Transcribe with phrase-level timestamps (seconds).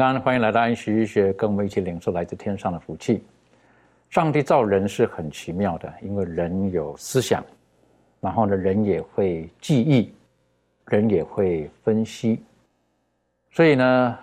[0.00, 3.22] 平安，欢迎来到安息医学，跟我们一起领受来自天上的福气。
[4.08, 7.44] 上帝造人是很奇妙的，因为人有思想，
[8.18, 10.10] 然后呢，人也会记忆，
[10.86, 12.42] 人也会分析。
[13.50, 14.18] 所以呢，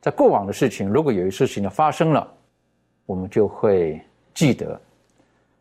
[0.00, 2.26] 在过往的事情，如果有一事情呢发生了，
[3.06, 4.00] 我们就会
[4.34, 4.80] 记得。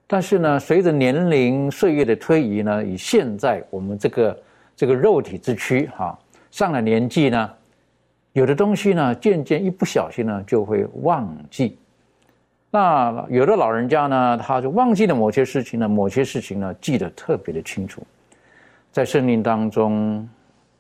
[0.08, 4.42] 但是呢，随着年龄岁月的推移呢，以现在我们这个
[4.76, 6.18] 这个肉体之躯哈、
[6.50, 7.54] 上了年纪呢，
[8.40, 11.78] 有的东西呢，渐渐一不小心呢，就会忘记。
[12.72, 18.02] 那有的老人家呢，他就忘记了某些事情呢，某些事情呢，记得特别的清楚。
[18.94, 20.26] 在生命当中，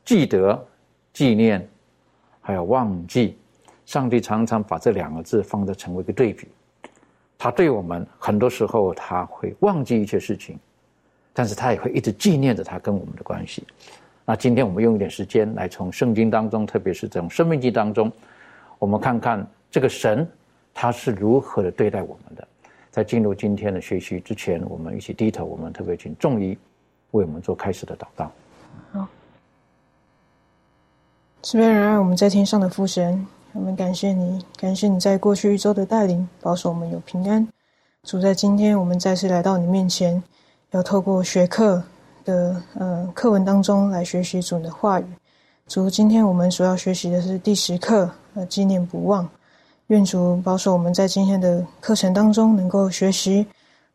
[0.05, 0.57] 记得、
[1.11, 1.67] 纪念，
[2.39, 3.37] 还有忘记，
[3.85, 6.47] 上帝常常把这两个字放在成为一个对比。
[7.37, 10.57] 他对我们很多时候他会忘记一些事情，
[11.33, 13.65] 但是他也会一直纪念着他跟我们的关系。
[14.29, 18.11] 那今天我们用一点时间来从圣经当中，特别是这种生命记当中，
[18.77, 20.29] 我们看看这个神
[20.71, 22.47] 他是如何的对待我们的。
[22.91, 26.55] 在进入今天的学习之前，我们一起低头，我们特别请众一
[27.09, 28.31] 为我们做开始的祷告。
[28.91, 29.07] 好，
[31.41, 37.47] 这边仁爱我们在天上的父神，我们感谢你，感谢你在过去一周的带领，保守我们有平安。
[38.03, 40.21] 主在今天，我们再次来到你面前，
[40.69, 41.81] 要透过学课
[42.23, 45.05] 的呃课文当中来学习主的话语。
[45.67, 49.27] 主，今天我们所要学习的是第十课，呃，纪念不忘。
[49.87, 53.45] 愿主保守我们在今天的课程当中，能够学习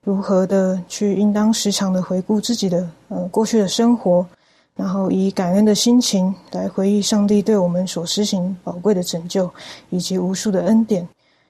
[0.03, 4.27] 如何的去应当时常的回顾自己的呃过去的生活，
[4.75, 9.49] 然后以感恩的心情来回忆上帝对我们所施行宝贵的拯救，
[9.91, 11.07] 以及无数的恩典。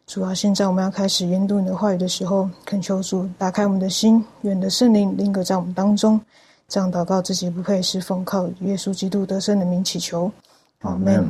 [0.06, 6.20] 主啊，现在我们要开始研读你的话语的时候，恳求主打开我们的心，愿你的圣灵临格在我们当中。
[6.66, 10.30] 这样祷告自己不配，是奉靠耶稣基督得胜的名祈求。
[10.80, 11.28] 阿门。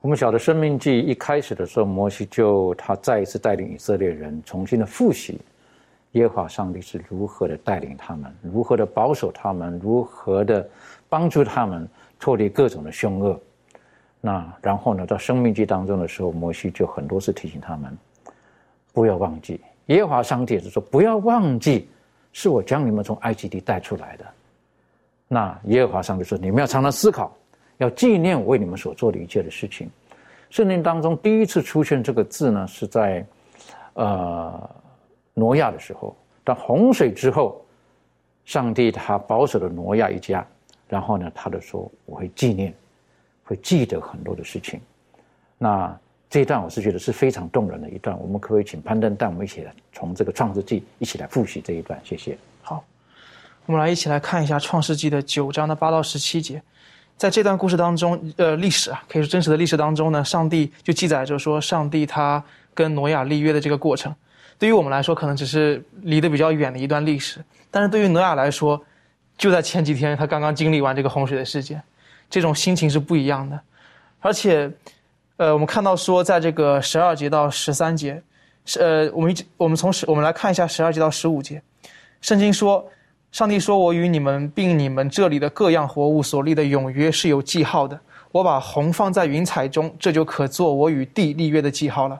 [0.00, 5.40] 我们晓得《生命记》一开始的时候，摩西就他再一次带领以色列人重新的复习
[6.12, 10.66] 耶和华上帝是如何的带领他们，如何的保守他们，如何的
[11.08, 11.88] 帮助他们
[12.18, 13.38] 脱离各种的凶恶。
[14.20, 17.96] 那然后呢，到《生命记》当中的时候，摩西就很多次提醒他们
[18.92, 21.88] 不要忘记耶和华上帝也是说不要忘记，
[22.40, 24.24] 是我将你们从埃及地带出来的。
[25.26, 27.36] 那耶和华上帝说，你们要常常思考。
[27.78, 29.90] 要纪念我为你们所做的一切的事情。
[30.48, 33.26] 圣经当中第一次出现这个字呢，是在
[33.94, 34.70] 呃
[35.34, 36.16] 挪亚的时候。
[36.44, 37.60] 当洪水之后，
[38.44, 40.46] 上帝他保守了挪亚一家，
[40.88, 42.72] 然后呢，他就说我会纪念，
[43.42, 44.80] 会记得很多的事情。
[45.58, 45.98] 那
[46.30, 48.18] 这一段我是觉得是非常动人的一段。
[48.18, 51.98] 我们可不可以请攀登带我们一起来从这个创世纪一起来复习这一段？
[52.04, 52.36] 谢谢。
[52.62, 52.84] 好，
[53.66, 56.62] 我们来一起来看一下创世纪的九章的八到十七节。
[57.16, 62.40] 在这段故事当中，呃，历史啊，可以说真实的历史当中呢，上帝就记载着说，上帝他
[62.72, 64.14] 跟挪亚立约的这个过程，
[64.56, 68.80] 对于我们来说，可能只是离得比较远的一段历史，但是对于挪亚来说，
[69.36, 71.82] 就在前几天，他刚刚经历完这个洪水的事件，
[72.30, 73.60] 这种心情是不一样的。
[74.20, 74.70] 而且，
[75.38, 78.22] 呃，我们看到说，在这个十二节到十三节，
[78.66, 81.62] 是呃，我们一直我们从十我们来看一下十二节到十五节，
[82.20, 82.86] 圣经说。
[83.30, 88.00] 上帝说：“我与你们并你们这里的各样活物所立的永约是有记号的。
[88.32, 92.18] 我把虹放在云彩中，这就可做我与地立约的记号了。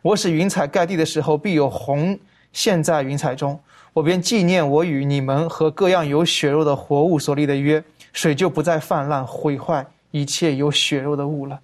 [0.00, 2.16] 我使云彩盖地的时候，必有虹
[2.52, 3.58] 现，在云彩中。
[3.92, 7.82] 我便纪念我与你们和各样有血肉的活物所立的约，
[8.12, 11.58] 水就不再泛滥毁坏一切有血肉的物了。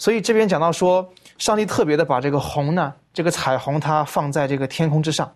[0.00, 1.06] 所以这边讲到说，
[1.36, 5.30] 上帝特别的把这个虹呢，这个彩虹它放在这个天空之上。”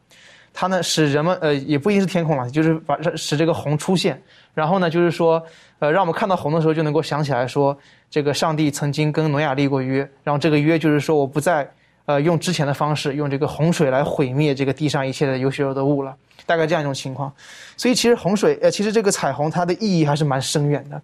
[0.57, 4.23] 它呢使人们呃也不一定是天空了，就是把使这个虹出现，
[4.55, 5.43] 然后呢就是说
[5.81, 7.77] 呃让我们看到虹的时候就能够想起来说
[8.09, 11.69] 这个上帝曾经跟挪亚立过约，然后这个约就是说我不再
[12.07, 17.31] 呃用之前的方式用这个洪水来毁灭这个地上一切的有血有的物了，大概这样一种情况。
[17.77, 21.03] 所以其实洪水呃其实这个彩虹它的意义还是蛮深远的。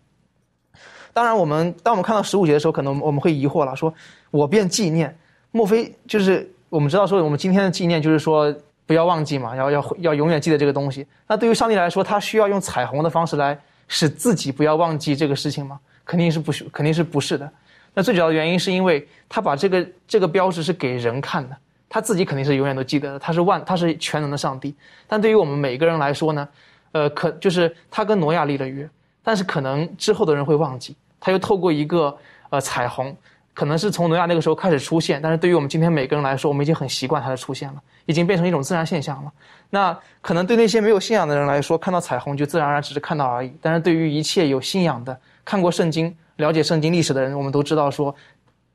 [1.13, 3.93] 当然我们当我们看到十五节的时候，可能我们会疑惑了，说
[4.31, 5.17] 我便纪念。
[5.53, 8.55] 莫非就是我们知道说我们今天的纪念就是说
[8.87, 11.07] 不要忘记嘛，要要要永远记得这个东西。
[11.27, 13.59] 那对于上帝来说，他需要用彩虹的方式来
[13.89, 15.79] 使自己不要忘记这个事情吗？
[16.05, 17.51] 肯定是不，肯定是不是的。
[17.95, 21.57] 那最主要的原因是因为他把这个这个标志是给人看的，
[21.89, 23.19] 他自己肯定是永远都记得的。
[23.19, 24.73] 他是万，他是全能的上帝。
[25.09, 26.49] 但对于我们每个人来说呢，
[26.93, 28.89] 呃，可就是他跟挪亚立了约，
[29.31, 30.97] 但是可能之后的人会忘记。
[31.21, 32.19] 他又透过一个
[32.49, 33.17] 呃彩虹。
[33.55, 39.33] 可能是从诺亚那个时候开始出现，但是对于我们今天每个人来说，我们已经很习惯它的出现了，已经变成一种自然现象了。
[39.69, 43.53] 那可能对那些没有信仰的人来说，看到彩虹就自然而然只是看到而已。
[43.63, 48.15] 但是对于一切有信仰的、看过圣经、了解圣经历史的人，我们都知道说，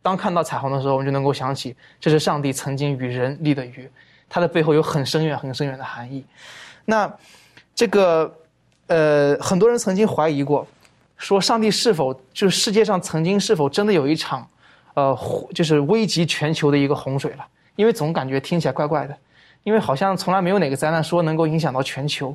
[0.01, 3.89] 当看到彩虹的时候，我们就能够想起这是上帝曾经与人立的约，
[4.29, 6.23] 它的背后有很深远、很深远的含义。
[6.83, 7.11] 那
[7.73, 8.31] 这个
[8.87, 10.67] 呃，很多人曾经怀疑过，
[11.17, 14.47] 说上帝是否就是世界上曾经是否真的有一场。
[14.93, 15.13] 呃，
[15.53, 17.45] 就是危及全球的一个洪水了，
[17.75, 19.17] 因为总感觉听起来怪怪的，
[19.65, 22.33] 因为好像从来没有哪个灾难说能够影响到全球。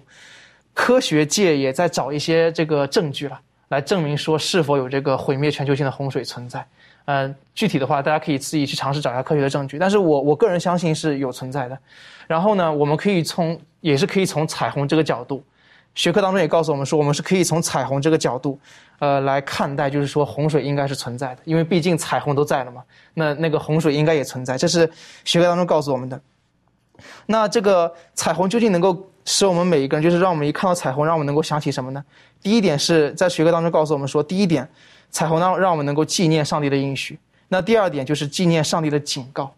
[0.74, 6.62] 科学界也在找一些这个证据了，来证明说是否有这个毁灭全球性的洪水存在。
[7.06, 11.78] 嗯，具体的话，大家可以自己去尝试找一下科学的证据，但是我我个人相信是有存在的。
[12.26, 15.42] 然后呢，我们可以从也是可以从彩虹这个角度。
[15.94, 18.58] 学科当中也告诉我们说，我们是可以从彩虹这个角度，
[19.00, 22.82] 呃，来看待，就是说洪水应该是存在的，因为毕竟彩虹都在了嘛，
[23.14, 24.90] 那那个洪水应该也存在，这是
[25.24, 26.20] 学科当中告诉我们的。
[27.26, 32.04] 那这个彩虹究竟能够使我们每一个人，就是让我们一看到彩虹，让我们能够想起什么呢？
[32.42, 34.68] 第一点是在学科当中告诉我们说，第一点，
[35.10, 37.18] 彩虹让让我们能够纪念上帝的应许。
[37.48, 39.52] 那第二点就是纪念上帝的警告。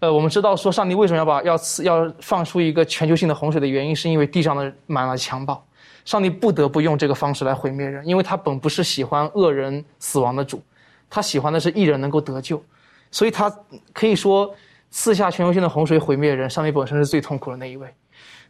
[0.00, 5.60] 呃，我们知道说上帝为什么要把要赐要放出一个全球性的洪水的原因，是因为地上的满了强暴，
[6.04, 10.62] 上帝不得不用这个方式来毁灭人，因为他本不是喜欢恶人死亡的主，
[11.10, 12.62] 他喜欢的是一人能够得救，
[13.10, 13.52] 所以他
[13.92, 14.54] 可以说
[14.92, 17.92] 赐下全球性的洪水毁灭人，上帝本身是最痛苦的那一位。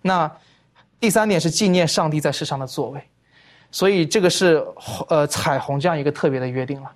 [0.02, 0.30] 那
[1.00, 3.00] 第三点是纪念上帝在世上的作为，
[3.70, 4.62] 所以这个是
[5.08, 6.90] 呃彩虹这样一个特别的约定了，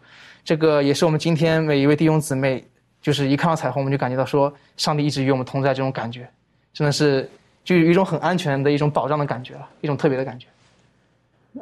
[0.44, 2.62] 这个也是我们今天每一位弟兄姊妹。
[3.02, 6.26] 就是一看到彩虹，我们就感觉到说，上帝一直与我们同在，这种感觉，
[6.72, 7.28] 真的是
[7.64, 10.46] 就有一种很安全的一种保障的感觉了，一种特别的感觉。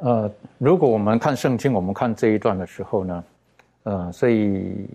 [0.02, 3.24] 呃，如果我们看圣经，我们看这一段的时候呢，
[3.84, 4.86] 呃，所以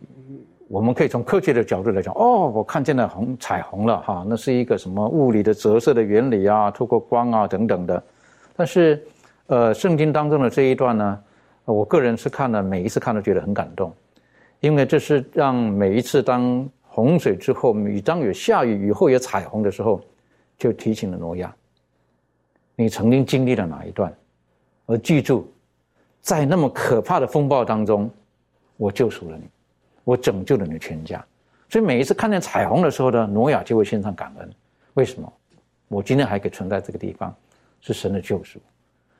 [0.67, 8.01] 我们可以从科学的角度来讲，哦，我看见了红彩虹了哈，那是一个什么物理的折射的原理啊，透过光啊等等的。
[8.55, 9.03] 但是，
[9.47, 11.19] 呃，圣经当中的这一段呢，
[11.65, 13.91] 我个人是看了每一次看都觉得很感动。
[14.59, 20.01] 因为这是让每一次当洪水之后，每当有下雨，雨后有彩虹的时候，
[20.57, 21.55] 就提醒了挪亚：
[22.75, 24.11] 你曾经经历了哪一段？
[24.85, 25.51] 而记住，
[26.21, 28.09] 在那么可怕的风暴当中，
[28.77, 29.43] 我救赎了你，
[30.03, 31.23] 我拯救了你全家。
[31.69, 34.49] 所以每一次看见彩虹的时候呢，挪亚就会献上感恩。
[34.93, 35.31] 为什么？
[35.87, 37.35] 我今天还可以存在这个地方，
[37.81, 38.59] 是神的救赎。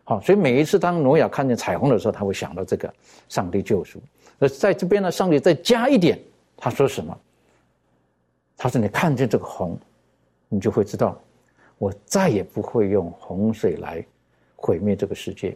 [0.04, 2.92] 好，所以每一次当挪亚看见彩虹的时候，他会想到这个
[3.27, 4.00] 上帝救赎。
[4.38, 6.20] 那在这边呢，上帝再加一点，
[6.58, 7.18] 他说什么？
[8.58, 9.77] 他说：“你看见这个红，
[10.48, 11.22] 你就会知道，
[11.77, 14.01] 我再也不会用洪水来
[14.56, 15.54] 毁灭这个世界。”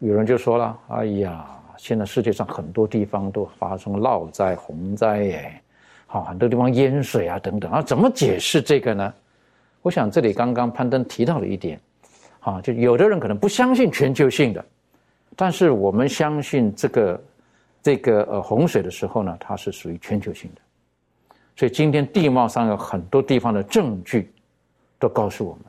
[0.00, 1.46] 有人就说了：“哎呀，
[1.76, 5.62] 现在世界上很多地方都发生涝灾、洪灾，哎，
[6.06, 9.12] 好，很多地方淹水啊，等等啊，怎么解释这个呢？”
[9.82, 11.78] 我想这里刚刚攀登提到了一点，
[12.40, 14.64] 啊，就有的人可能不相信全球性的，
[15.36, 17.22] 但是我们相信这个。
[17.82, 20.60] 这个呃洪水的时候呢，它是属于全球性的，
[21.56, 24.30] 所以今天地貌上有很多地方的证据，
[24.98, 25.64] 都告诉我们，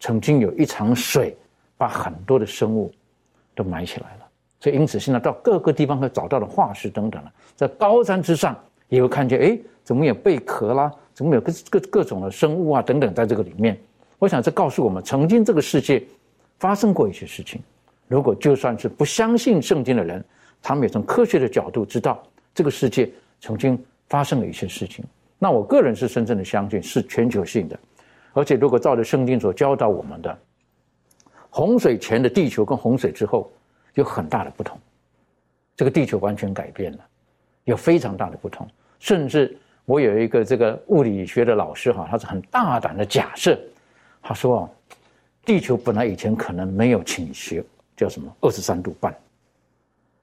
[0.00, 1.36] 曾经有一场水
[1.76, 2.92] 把很多的生物
[3.54, 4.28] 都埋起来了。
[4.60, 8.56] 所以因此现在到各个地方会找到的化石等等了，在高山之上
[8.88, 13.76] 也会看见，哎，怎么有贝壳啦，怎么有各各各种的生物啊等等在这个里面。
[14.18, 16.00] 我想这告诉我们，曾经这个世界
[16.58, 17.60] 发生过一些事情。
[18.06, 20.24] 如果就算是不相信圣经的人，
[20.62, 22.22] 他们也从科学的角度知道
[22.54, 23.78] 这个世界曾经
[24.08, 25.04] 发生了一些事情。
[25.38, 27.78] 那我个人是深深的相信是全球性的，
[28.32, 30.38] 而且如果照着圣经所教导我们的，
[31.50, 33.50] 洪水前的地球跟洪水之后
[33.94, 34.78] 有很大的不同，
[35.74, 36.98] 这个地球完全改变了，
[37.64, 38.66] 有非常大的不同。
[39.00, 43.58] 甚至我有一个这个物理学的老师哈，他是很大胆的假设，
[44.22, 44.70] 他说啊，
[45.44, 47.64] 地球本来以前可能没有倾斜，
[47.96, 49.12] 叫什么二十三度半。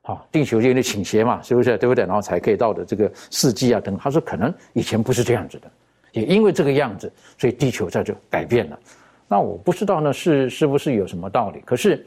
[0.10, 1.78] 啊，地球就有点倾斜嘛，是不是？
[1.78, 2.04] 对不对？
[2.04, 3.96] 然后才可以到的这个四季啊等。
[3.96, 5.70] 他说可能以前不是这样子的，
[6.14, 8.80] 也因为这个样子，所以地球在这改变了。
[9.28, 11.62] 那我不知道呢，是是不是有什么道理？
[11.64, 12.04] 可是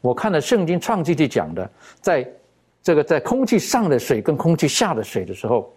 [0.00, 2.26] 我看了圣经创世纪讲的，在
[2.82, 5.70] 这个在空气上的水跟空气下的水的时候，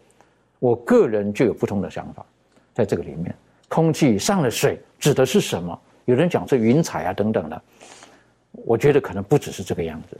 [0.60, 2.26] 我个人就有不同的想法。
[2.74, 3.36] 在这个里面，
[3.68, 5.78] 空气上的水指的是什么？
[6.06, 7.62] 有人讲是云彩啊等等的，
[8.52, 10.18] 我觉得可能不只是这个样子。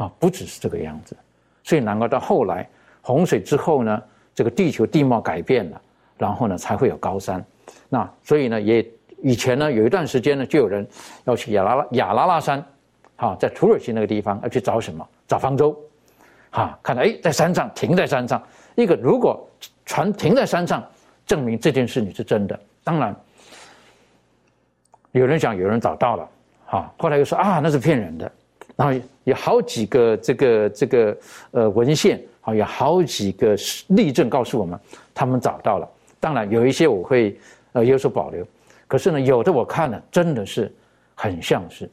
[0.00, 1.14] 啊，不只是这个样子，
[1.62, 2.66] 所以难怪到后来
[3.02, 4.02] 洪水之后呢，
[4.34, 5.80] 这个地球地貌改变了，
[6.16, 7.44] 然后呢才会有高山。
[7.90, 8.90] 那所以呢，也
[9.22, 10.88] 以前呢有一段时间呢，就有人
[11.24, 12.64] 要去亚拉拉亚拉拉山，
[13.16, 15.06] 哈，在土耳其那个地方要去找什么？
[15.28, 15.78] 找方舟，
[16.50, 18.42] 哈，看到哎，在山上停在山上，
[18.76, 19.46] 一个如果
[19.84, 20.82] 船停在山上，
[21.26, 22.58] 证明这件事你是真的。
[22.82, 23.14] 当然，
[25.12, 26.28] 有人讲有人找到了，
[26.64, 28.32] 哈，后来又说啊，那是骗人的。
[28.80, 31.16] 然后有好几个这个这个
[31.50, 33.54] 呃文献，啊，有好几个
[33.88, 34.80] 例证告诉我们，
[35.12, 35.86] 他们找到了。
[36.18, 37.38] 当然有一些我会
[37.72, 38.42] 呃有所保留，
[38.86, 40.74] 可是呢，有的我看了真的是
[41.14, 41.90] 很像是，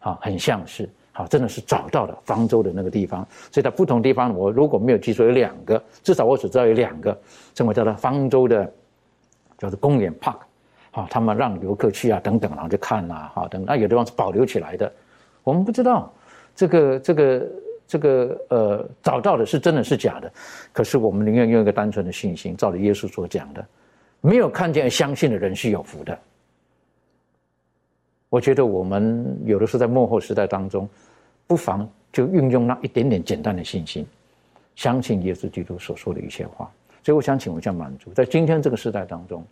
[0.00, 3.24] 啊，很像是，啊，真的是找到了方舟的那个地方。
[3.52, 7.16] 所以在不同地方，我如果没有记错，有两个，至少我只知道有两个，
[7.54, 8.68] 称为叫做方舟的，
[9.56, 10.38] 叫做公园 park，
[10.90, 13.64] 好，他们让游客去啊等等，然后去看啊，好等。
[13.64, 14.92] 那有的地方是保留起来的。
[15.48, 16.12] 我们不知道
[16.54, 17.48] 这个这个
[17.86, 20.30] 这个呃找到的是真的是假的，
[20.74, 23.66] 可是我们宁愿用一个单纯的信心，照着耶稣所讲的，
[24.20, 26.18] 没有看见相信的人是有福的。
[28.28, 30.86] 我觉得我们有的时候在幕后时代当中，
[31.46, 34.06] 不妨就运用那一点点简单的信心，
[34.76, 36.70] 相信耶稣基督所说的一些话。
[37.02, 39.42] 所以我想请问一下满足，在今天这个时代当中，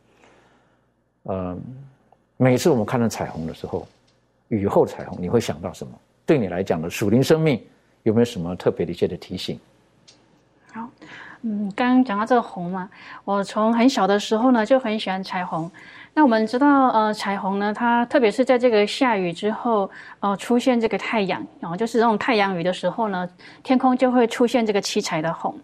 [1.22, 1.56] 呃，
[2.36, 3.88] 每次我们看到彩虹的时候。
[4.48, 5.92] 雨后彩虹，你会想到什么？
[6.24, 7.62] 对你来讲的属灵生命
[8.02, 9.58] 有没有什么特别的一些的提醒？
[10.72, 10.88] 好，
[11.42, 12.88] 嗯，刚刚讲到这个红嘛，
[13.24, 15.70] 我从很小的时候呢就很喜欢彩虹。
[16.14, 23.28] 那我们知道，呃，彩虹呢，它特别是在这个下雨之后，呃，出现这个太阳，然后就是这种太阳雨的时候呢，
[23.62, 25.54] 天空就会出现这个七彩的红，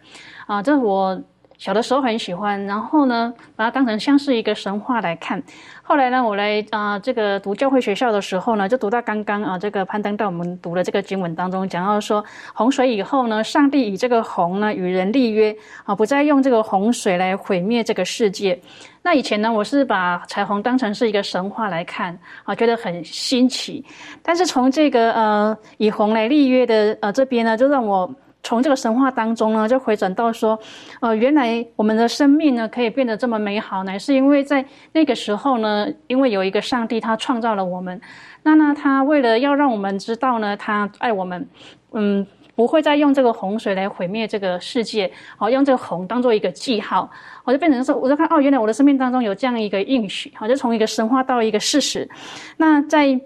[0.47, 1.21] 啊，这我。
[1.63, 5.41] 小的时候很喜欢，然后呢，把它当成像是一个神话来看。
[5.81, 15.55] 后来呢，我来啊这个读教会学校的时候呢，就读到刚刚啊这个攀登到我们读的这个经文当中，讲到说洪水以后呢，上帝以这个洪呢与人立约
[15.85, 18.61] 啊，不再用这个洪水来毁灭这个世界。
[19.01, 23.85] 那以前呢，我是把彩虹当成是一个神话来看啊，觉得很新奇。
[24.21, 28.13] 但是从这个呃以洪来立约的呃这边呢，就让我。
[28.45, 30.59] 从这个神话当中呢，就回转到说，
[31.01, 38.01] 呃，原来我们的生命呢可以变得这么美好，乃是因为在那个时候呢，因为有一个上帝他创造了我们，
[38.43, 41.49] 那呢他为了要让我们知道呢，他爱我们，
[41.93, 47.09] 嗯，不会再用这个洪水来毁灭这个世界，好，用这个洪当做一个记号，
[47.45, 52.09] 我就变成说，我就看哦，原来我的生命当中有这样一个应许，好，就从一个神话到一个事实，
[52.57, 53.21] 那在。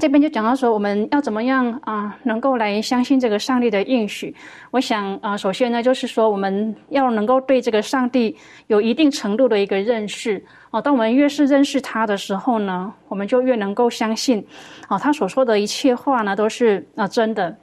[0.00, 4.34] 这边就讲到说，我们要怎么样啊，能够来相信这个上帝的应许？
[4.70, 8.34] 我想啊，首先呢，就是说我们要能够对这个上帝
[8.68, 10.80] 有一定程度的一个认识啊。
[10.80, 14.42] 当我们越是认识他的时候呢，我们就越能够相信
[14.88, 17.54] 啊，他所说的一切话呢都是啊真的，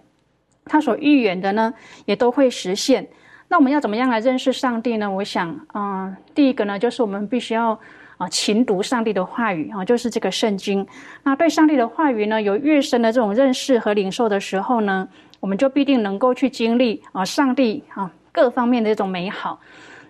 [0.66, 1.74] 他所预言的呢
[2.06, 3.08] 也都会实现。
[3.50, 5.10] 那我们要怎么样来认识上帝呢？
[5.10, 7.80] 我想啊，第一个呢，就是我们必须要。
[8.18, 10.86] 啊，勤读上帝的话语啊，就是这个圣经。
[11.24, 15.08] 那对上帝的话语呢，有越深的这种认识和领受的时候呢，
[15.40, 19.60] 我们就必定能够去经历啊，上帝啊各方面的这种美好。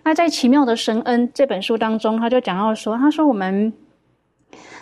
[0.04, 3.74] 那在《奇妙的神恩》这本书当中，他就讲到说，他说我们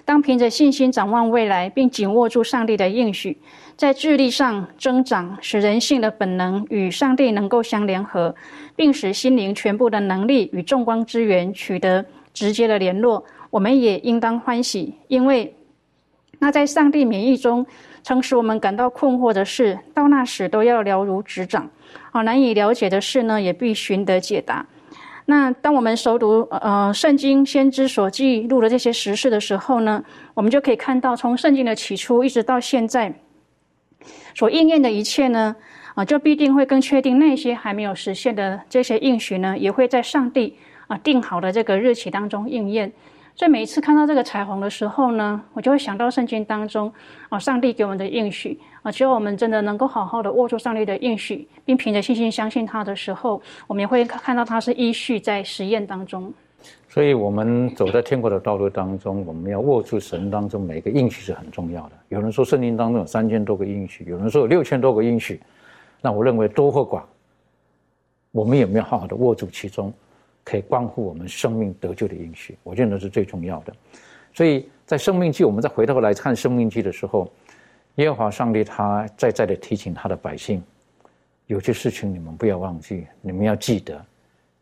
[0.05, 3.39] 当凭着信心展望未来，并紧握住上帝的应许，
[3.75, 8.35] 在智力上增长，使人性的本能与上帝能够相联合，
[8.75, 12.05] 并使心灵全部的能力与众光之源取得。
[12.35, 15.55] 直接的联络，我们也应当欢喜，因为
[16.37, 17.65] 那在上帝免疫中
[18.03, 21.63] 曾使我们感到困惑的事，到那时都要了如指掌；
[22.11, 24.67] 啊，难以了解的事呢，也必寻得解答。
[25.27, 33.11] 那当我们熟读呃圣经先知所记录的这些实事的时候呢，我们就可以看到，从圣经的起初一直到现在
[34.35, 35.55] 所应验的一切呢，
[35.95, 40.57] 啊，就必定会更确定那些还没有实现的这些应许呢，也会在上帝。
[40.87, 42.91] 啊，定好的这个日期当中应验，
[43.35, 46.91] 所以每一次看到这个彩虹的时候呢，我就会想到圣经当中
[47.29, 56.33] 啊，上帝给我们的应许啊，只有我们真的能够好好的握住上帝的应许，并凭着信心相信他的时候，我们也会看到他是依序在实验当中。
[56.87, 61.91] 所以，我们走在天国的道路当中，我们要握住神当中每个应许是很重要的。
[62.07, 65.41] 有人说圣经当中有三千多个应许，有人说有六千多个应许，
[66.01, 67.01] 那我认为多或寡，
[68.31, 69.93] 我们有没有好好的握住其中，
[70.45, 72.57] 可以关乎我们生命得救的应许？
[72.63, 73.73] 我觉得是最重要的。
[74.33, 77.29] 所以在生命记，我们再回头来看生命记的时候，
[77.95, 80.63] 耶和华上帝他再再的提醒他的百姓，
[81.47, 84.01] 有些事情你们不要忘记，你们要记得。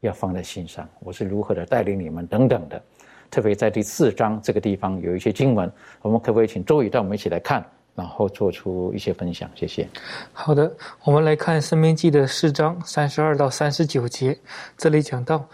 [0.04, 2.84] 要放在心上，我是如何的带领你们等等的，
[3.32, 5.72] 特别在第四章这个地方有一些经文，
[6.02, 9.50] 我们可不可以请周宇带我们一起来看，然后做出一些分享？
[9.56, 9.88] 谢谢。
[10.32, 10.72] 好的，
[11.04, 14.38] 我们来看《生命记》的四章三十二到三十九节，
[14.78, 15.46] 这里讲到：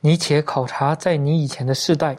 [0.00, 2.16] 你且考察在你以前的世代。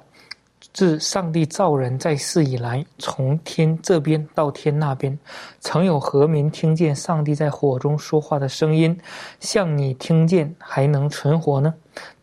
[0.74, 5.18] 自上帝造人在世以来，从天这边到天那边，
[5.60, 8.96] 曾有何民听见上帝在火中说话的声音，
[9.40, 11.74] 像你听见还能存活呢？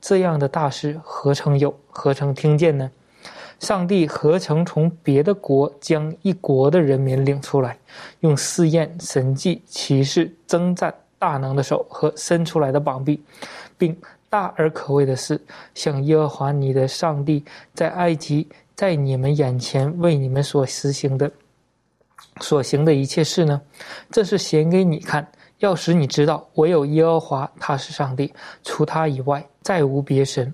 [0.01, 1.75] 这样的大事何曾有？
[1.91, 2.89] 何曾听见呢？
[3.61, 7.79] 上帝何曾从别的国将一国的人民领出来，
[8.21, 13.23] 用试验、神迹、启示、征战、大能的手和伸出来的膀臂，
[13.79, 13.97] 并。
[14.31, 15.41] 大而可畏的事，
[15.77, 21.31] 像耶和华你的上帝在埃及，在你们眼前为你们所实行的、
[22.41, 23.63] 所行的一切事呢？
[24.11, 25.25] 这是显给你看，
[25.59, 28.35] 要使你知道，唯有耶和华他是上帝，
[28.65, 30.53] 除他以外再无别神。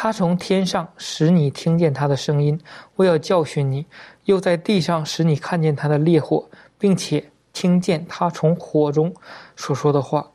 [0.00, 2.56] 他从天上使你听见他的声音，
[2.94, 3.84] 为要教训你；
[4.26, 9.12] 又在地上使你看见他的烈火，并且听见他从火中
[9.56, 10.30] 所说的话。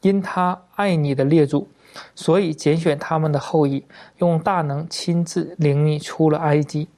[0.00, 1.68] 因他爱你的列祖。
[2.16, 3.84] 所以拣选他们的后裔，
[4.18, 6.88] 用大能亲自领你出了埃及，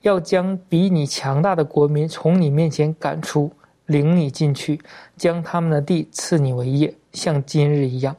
[0.00, 3.52] 要将比你强大的国民从你面前赶出，
[3.86, 4.80] 领你进去，
[5.16, 8.16] 将他们的地赐你为业，像今日一样。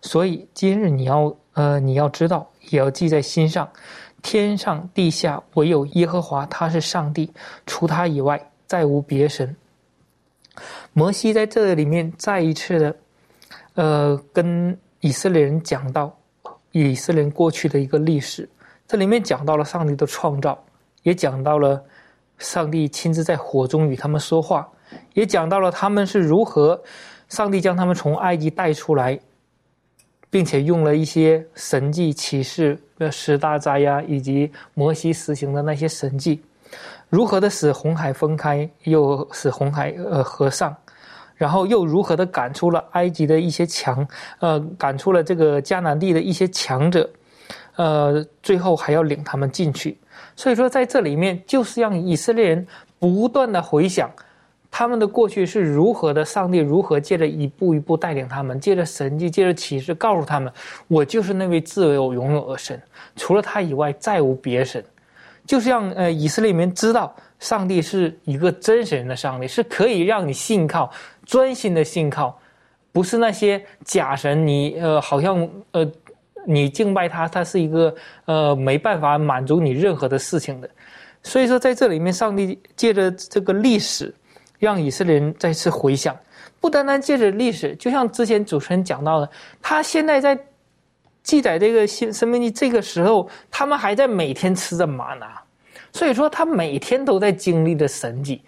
[0.00, 3.68] 所以今日你要呃你要知道，也要记在心上，
[4.22, 7.32] 天上地下唯有耶和华，他是上帝，
[7.66, 9.56] 除他以外再无别神。
[10.92, 12.96] 摩西在这里面再一次的，
[13.74, 14.78] 呃跟。
[15.02, 16.14] 以色列人讲到
[16.72, 18.46] 以色列人过去的一个历史，
[18.86, 20.62] 这里面讲到了上帝的创造，
[21.04, 21.82] 也讲到了
[22.36, 24.68] 上帝亲自在火中与他们说话，
[25.14, 26.78] 也讲到了他们是如何
[27.30, 29.18] 上帝将他们从埃及带出来，
[30.30, 36.40] 并且用了一些神迹启示，呃，十大灾呀，以及摩西实行的那些神迹，
[37.08, 40.74] 如何的使红海分开，又使红海呃合上。
[41.36, 44.06] 然后又如何的赶出了埃及的一些强，
[44.40, 47.08] 呃，赶出了这个迦南地的一些强者，
[47.76, 49.98] 呃，最后还要领他们进去。
[50.36, 52.66] 所以说，在这里面就是让以色列人
[52.98, 54.10] 不断的回想
[54.70, 60.52] 他们的过去是如何的，上帝如何借着一步一步带领他们，借着神迹，借着启示告诉他们，
[60.86, 62.80] 我就是那位自有永有的神，
[63.16, 64.82] 除了他以外再无别神，
[65.44, 70.90] 就是让呃以色列人知道上帝是一个真神的上帝，是可以让你信靠。
[71.26, 72.38] 专心的信靠，
[72.92, 74.46] 不是那些假神。
[74.46, 75.88] 你呃，好像呃，
[76.44, 80.68] 你敬拜他，他是一个呃，没办法满足你任何的事情的。
[81.22, 84.12] 所以说，在这里面，上帝借着这个历史，
[84.60, 86.16] 让以色列人再次回想。
[86.60, 89.28] 不单单借着历史，就像之前主持人讲到的，
[89.60, 90.38] 他现在在
[91.24, 95.42] 记载这个新生命记这个时候，他们还在每天吃着玛拿，
[95.92, 98.40] 所以说他每天都在经历着神迹。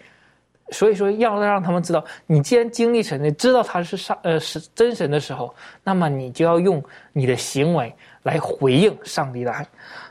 [0.71, 9.65] 所以说，要让他们知道，你既然经历神，你知道他是上呃是真神的时候，那么你就要用你的行为来回应上帝的爱。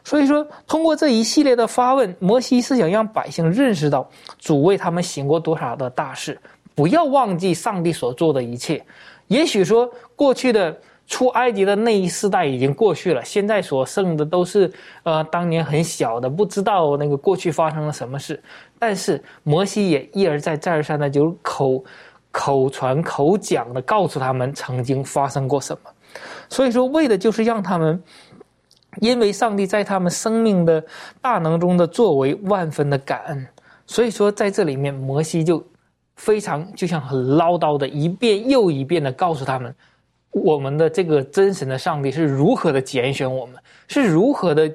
[0.04, 6.38] 所以说，通过这一系列的发问，摩西是想让百姓认识到主为他们行过多少的大事，
[6.74, 8.82] 不要忘记上帝所做的一切。
[9.26, 10.76] 也许说过去的。
[11.08, 14.72] 出埃及的那一世代已经过去了，现在所剩的都是
[15.02, 18.40] 呃当年很小的，不知道那个过去发生了什么事。
[18.78, 21.84] 但是摩西也一而再再而三的就口
[22.30, 25.90] 口传口讲的告诉他们曾经发生过什么。
[26.48, 28.02] 所以说，为的就是让他们
[29.00, 30.84] 因为上帝在他们生命的
[31.20, 33.46] 大能中的作为万分的感恩。
[33.86, 35.62] 所以说，在这里面摩西就
[36.16, 39.74] 非常就像很唠叨的一遍又一遍的告诉他们。
[40.30, 44.72] 我们的这个真神的上帝是如何的拣选我们，是如何的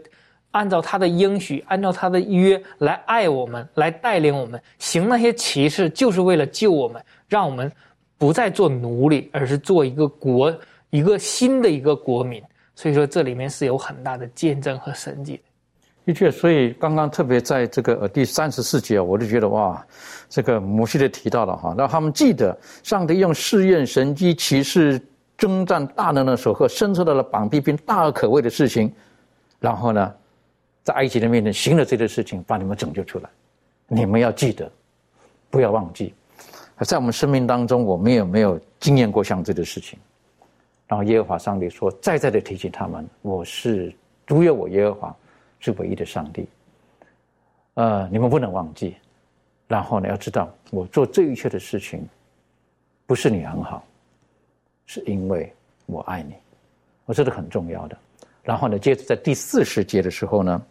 [0.51, 7.71] 按照他的应许，按照他的约来爱我们，来带领我们行那些奇事，就是为了救我们，让我们
[8.19, 10.53] 不再做奴隶，而是做一个国，
[10.89, 12.41] 一个新的一个国民。
[12.75, 15.43] 所以说，这里面是有很大的见证和神迹的。
[16.05, 19.85] 的确，所以刚刚特别在这个呃第三十四节，我就觉得哇，
[20.29, 25.01] 这个摩西的提到了哈，让他们记得上帝用试验、神机、骑士。
[25.37, 28.91] 征战大能的时候，伸出来了膀臂，并大而可畏的事情，
[29.59, 30.11] 然后呢，
[30.83, 33.29] 在埃及的面前行了这些事情，把你们拯救出来。
[33.87, 34.67] 你们要记得，
[35.51, 36.11] 不要忘记。
[36.79, 39.99] 在我们生命当中，我们有没有经验过像这个事情？
[40.87, 43.93] 然后耶和华上帝说，再再的提醒他们：我是
[44.25, 45.15] 独有我耶和华
[45.59, 46.47] 是唯一的上帝。
[47.73, 48.95] 呃，你们不能忘记。
[49.67, 52.07] 然后呢，要知道我做这一切的事情，
[53.05, 53.83] 不是你很好，
[54.85, 55.53] 是因为
[55.87, 56.33] 我爱你。
[57.05, 57.97] 我这是很重要的。
[58.43, 60.65] 然后呢，接着在第四十节的时候呢，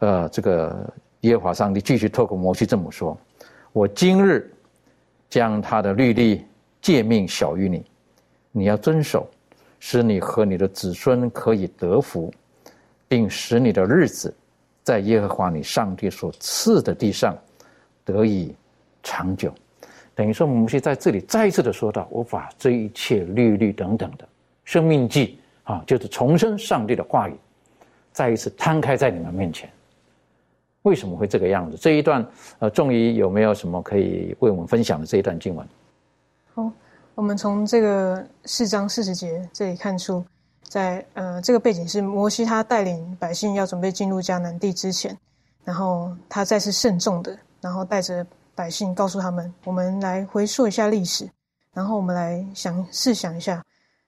[0.00, 3.16] 呃，这个耶和华上帝继续透过摩西这么说：
[3.72, 4.52] 我今日
[5.30, 6.44] 将他的律例
[6.82, 7.84] 诫命晓于你，
[8.50, 9.28] 你要遵守，
[9.78, 12.32] 使你和你的子孙可以得福，
[13.08, 14.34] 并使你的日子
[14.82, 17.36] 在耶和华你上帝所赐的地上。
[18.04, 18.54] 得以
[19.02, 19.52] 长久，
[20.14, 24.28] 等于说摩西在这里再一次的说到：“我把这一切律律等等的
[24.62, 27.34] 生命记啊，就是重生上帝的话语，
[28.12, 29.68] 再一次摊开在你们面前。
[30.82, 31.76] 为什么会这个样子？
[31.76, 32.24] 这一段
[32.60, 35.66] 呃，仲仪有没有什么可以为我们分享的这一段经文？
[37.16, 40.22] 我们从这个四章四十节这里看出，
[40.68, 45.16] 在呃这个背景是摩西他带领百姓要准备进入迦南地之前，
[45.64, 47.36] 然后他再次慎重的。
[47.58, 48.24] 然后带着
[48.54, 51.28] 百姓告诉他们：“我们来回溯一下历史，
[51.72, 53.64] 然后我们来想试想一下，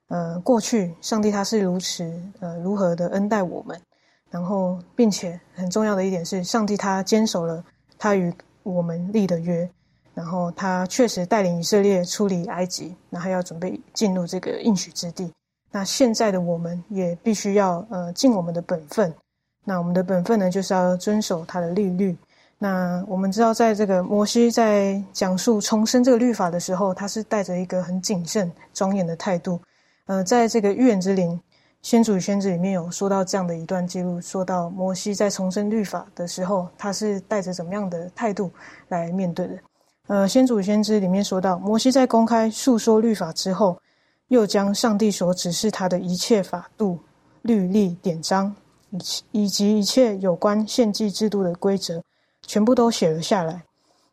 [0.09, 2.05] 呃，过去上帝他是如此
[2.41, 3.81] 呃如何的恩待我们，
[4.31, 7.65] 然后并且很重要的一点是，上帝他坚守了
[7.99, 9.69] 他与我们立的约，
[10.19, 15.33] 然后他确实带领以色列出离埃及，然后要准备进入这个应许之地。
[15.71, 19.15] 那现在的我们也必须要呃尽我们的本分，
[19.65, 22.17] 那我们的本分呢，就是要遵守他的律律。”
[22.59, 29.61] 那我们知道，在这个摩西在讲述重生这个律法的时候，他是带着一个很谨慎、庄严的态度。
[30.07, 31.41] 呃，在这个预言之灵
[31.81, 38.51] 先祖与先知里面有说到这样的一段记录，说到摩西在重生律法的时候，他是带着怎么样的态度
[38.89, 39.55] 来面对的？
[40.09, 43.79] 呃，先祖先知里面说到，摩西在公开述说律法之后，
[44.29, 46.99] 又将上帝所指示他的一切法度、
[47.43, 48.55] 律例、典章，
[48.91, 48.99] 以
[49.33, 52.03] 以及一切有关献祭制度的规则。
[52.47, 53.63] 全部都写了下来。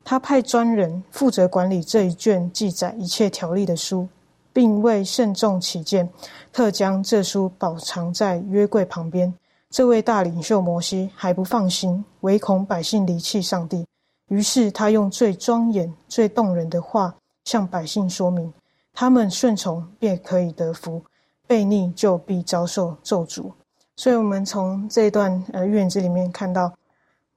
[0.04, 4.06] 他派专人负责管理这一卷记载一切条例的书，
[4.52, 6.10] 并为慎重起见，
[6.52, 9.34] 特将这书保藏在约柜旁边。
[9.70, 13.88] 这位大领袖摩西还不放心，唯恐百姓离弃上帝，
[14.28, 18.54] 于是他用最庄严、最动人的话向百姓说明：
[18.94, 21.02] 他们顺从便可以得福，
[21.48, 23.52] 悖逆就必遭受咒诅。
[23.96, 26.72] 所以，我们从这段呃预言之里面看到。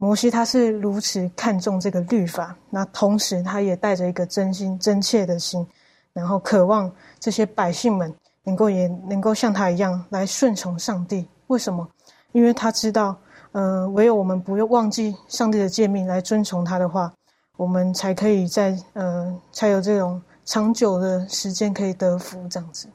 [0.00, 5.66] 摩西他是如此看重这个律法，那同时他也带着一个真心真切的心，
[6.12, 11.26] 然后渴望这些百姓们能够也能够像他一样来顺从上帝。
[11.48, 11.84] 为什么？
[12.30, 13.18] 因为他知道，
[13.52, 17.12] 呃，唯有我们不用忘记上帝的诫命来遵从他的话，
[17.56, 22.88] 我们才可以在呃才有这种长久的时间可以得福这样子。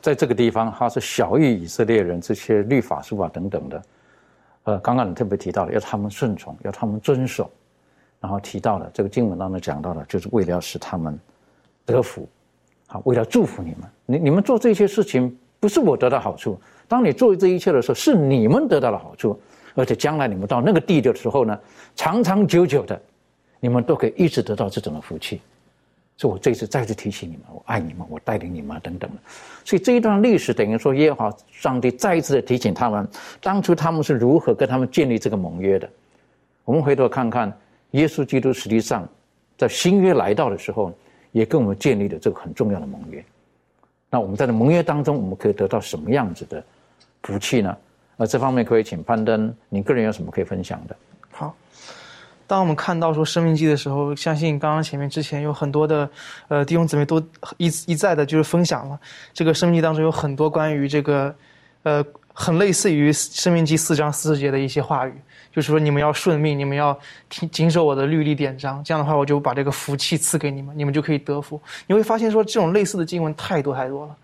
[0.00, 3.82] 在这个地方，他是小于以色列人这些律法书啊等等的。
[4.64, 7.50] 呃，刚刚你特别提到了要他们顺从，要他们遵守，
[8.20, 11.18] 然后提到了这个经文当中讲到了，就是为了要使他们
[11.86, 12.28] 得福，
[12.86, 19.38] 好，为了祝福你们，你你们做这些事情不是我得到好处，当你做这一切的时候，是你们得到了好处，
[19.74, 21.60] 而且将来你们到那个地的时候呢，
[21.94, 23.00] 长长久久的，
[23.60, 25.40] 你们都可以一直得到这种的福气。
[26.16, 29.16] 所以我这次再次提醒你们，我爱你们，我带领你们等等的。
[29.64, 33.06] 所以这一段历史等于说，耶和华上帝再一次的提醒他们，
[33.40, 35.88] 当初他们是如何跟他们建立这个盟约的。
[36.64, 37.56] 我们回头看看，
[37.92, 39.08] 耶稣基督实际上
[39.56, 40.92] 在新约来到的时候，
[41.30, 43.24] 也跟我们建立了这个很重要的盟约。
[44.10, 46.64] 那我们在这盟约当中，我们可以得到什么样子的
[47.22, 47.76] 福气呢？
[48.16, 50.96] 呃，这方面可以请攀登，你个人有什么可以分享的？
[51.30, 51.54] 好。
[52.46, 56.08] 当我们看到说《生命记》的时候，相信刚刚前面之前有很多的，
[56.48, 57.20] 呃弟兄姊妹都
[57.58, 58.98] 一一再的就是分享了
[59.34, 61.34] 这个《生命记》当中有很多关于这个，
[61.82, 62.02] 呃，
[62.32, 65.12] 很类似于《生命记》四章四十节的一些话语，
[65.52, 71.60] 就是说你们要顺命，你们要听谨守我的律例典章，这样的话我就把这个福气赐给你们，你们就可以得福。
[71.86, 74.16] 你会发现说这种类似的经文太多太多了，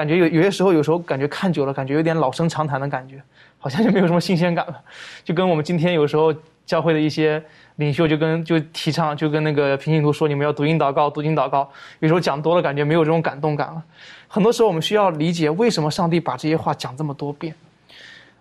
[0.00, 3.22] 感觉有有些时候有时候感觉看久了，感觉有点老生常谈的感觉，
[3.58, 4.80] 好像就没有什么新鲜感了，
[5.22, 6.34] 就跟我们今天有时候。
[6.66, 7.42] 教会的一些
[7.76, 11.68] 领袖就跟就提倡，就跟那个平信徒说，你们要读经祷告，读经祷告。
[11.98, 13.82] 有时候讲多了，感觉没有这种感动感了。
[14.28, 17.52] 很多时候，我们需要理解为什么上帝把这些话讲这么多遍。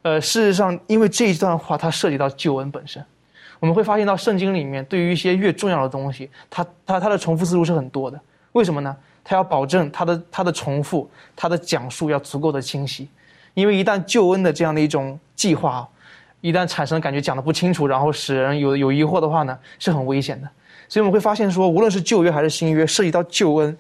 [0.04, 3.04] 呃，事实上，因为这一段话它涉及到救恩本身，
[3.60, 8.20] 我们会发现到圣经里面对于一些越重要的东西，它它它的重复思路是很多的。
[8.52, 8.96] 为什么呢？
[9.30, 13.08] 它要保证它的它的重复，它的讲述要足够的清晰。
[13.54, 15.88] 因为一旦救恩的这样的一种计划，
[16.42, 20.50] 一旦产生感觉讲的不清楚，然后使人有有疑惑的话呢，是很危险的。
[20.88, 23.78] 所以我们会发现说，无论是旧约还是新约，涉及到救恩，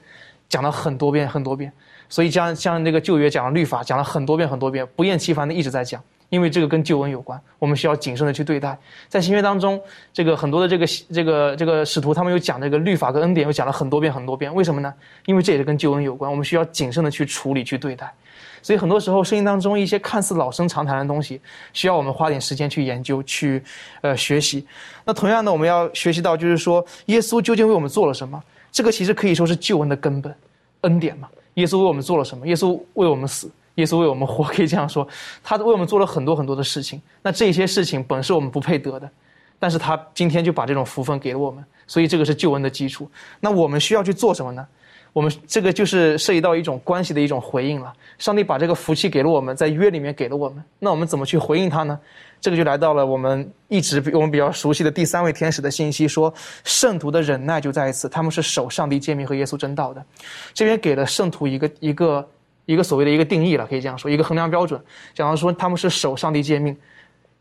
[0.47, 1.73] 讲了很多遍很多遍。
[2.07, 5.99] 所以像像这个旧约讲了律法，讲了很多遍很多遍，不厌其烦的一直在讲。
[6.29, 8.77] 因为这个跟救恩有关，我们需要谨慎的去对待。
[9.07, 9.81] 在新约当中，
[10.13, 14.53] 这个很多的这个这个这个使徒，他们又讲这个律法跟恩典，又讲了很多遍很多遍。
[14.53, 14.93] 为什么呢？
[15.25, 18.13] 因为这也是跟救恩有关，我们需要谨慎的去处理去对待。
[18.61, 21.41] 所以很多时候，圣经当中一些看似老生常谈的东西，
[21.73, 23.63] 需要我们花点时间去研究去
[24.01, 24.67] 呃学习。
[25.05, 28.41] 那同样的，我们要学习到就是说，耶稣究竟为我们做了什么？
[28.71, 30.35] 这个其实可以说是救恩的根本，
[30.81, 31.27] 恩典嘛。
[31.55, 32.45] 耶稣为我们做了什么？
[32.45, 33.49] 耶稣为我们死。
[33.79, 35.07] 耶稣为我们活，可以这样说，
[35.43, 37.01] 他为我们做了很多很多的事情。
[37.23, 39.09] 那这些事情本是我们不配得的，
[39.57, 43.09] 但是他今天就把这种福分给了我们，所以这个是救恩的基础。
[43.39, 44.67] 那我们需要去做什么呢？
[45.11, 47.91] 我们这个就是涉及到一种关系的一种回应了。
[48.19, 51.99] 上帝把这个福气给了我们，在约里面给了我们，那我们怎么去回应他呢？
[52.39, 56.31] 这个就来到了我们一直比我们比较熟悉的第三位天使的信息，说
[56.63, 60.05] 圣徒的忍耐就在一次，他们是守上帝诫命和耶稣真道的。
[60.53, 62.27] 这边给了圣徒一个一个。
[62.71, 64.79] 一个所谓的一个定义了，可以这样说，一个衡量标准，
[65.15, 66.77] 讲到说他们是守上帝诫命，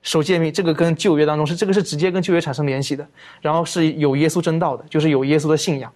[0.00, 3.06] 守诫命，这个跟旧约当中是这个是直接跟旧约产生联系的，
[3.42, 5.92] 然后是有耶稣真道的，就是有耶稣的信仰，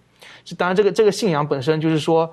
[0.59, 2.31] 当然这个这个信仰本身就是说，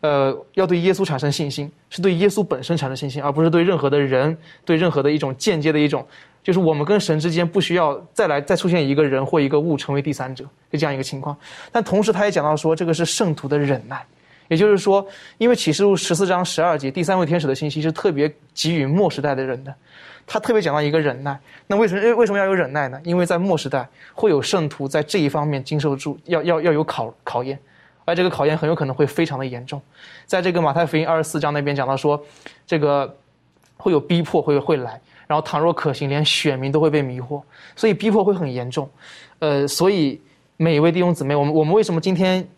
[0.00, 4.34] 呃，要对耶稣产生信心，是对耶稣本身产生信心，而不是对任何的人，
[4.64, 6.06] 对任何的一种间接的一种，
[6.42, 11.36] 就是我们跟神之间不需要再来再出现一个人或一个物成为第三者，就这样一个情况，
[11.70, 14.02] 但同时他也讲到说，这个是圣徒的忍耐。
[14.48, 15.06] 也就是说，
[15.36, 19.74] 因为启示录十四章十二节第三位天使的信息是特别给予末时代的人的，
[20.26, 21.38] 他特别讲到一个忍耐。
[21.66, 22.98] 那为什么为什么要有忍耐呢？
[23.04, 27.58] 因为在末时代会有圣徒在这一方面经受住要要要有考考验，
[28.06, 29.80] 而这个考验很有可能会非常的严重。
[30.24, 32.18] 在这个马太福音二十四章那边讲到说，
[32.66, 33.14] 这个
[33.76, 37.42] 会有逼迫会会来，然后倘若可行，连选民都会被迷惑，
[37.76, 38.88] 所以逼迫会很严重。
[39.40, 40.18] 呃，所以
[40.56, 42.48] 每一位弟兄姊妹，我们我们为什么今天？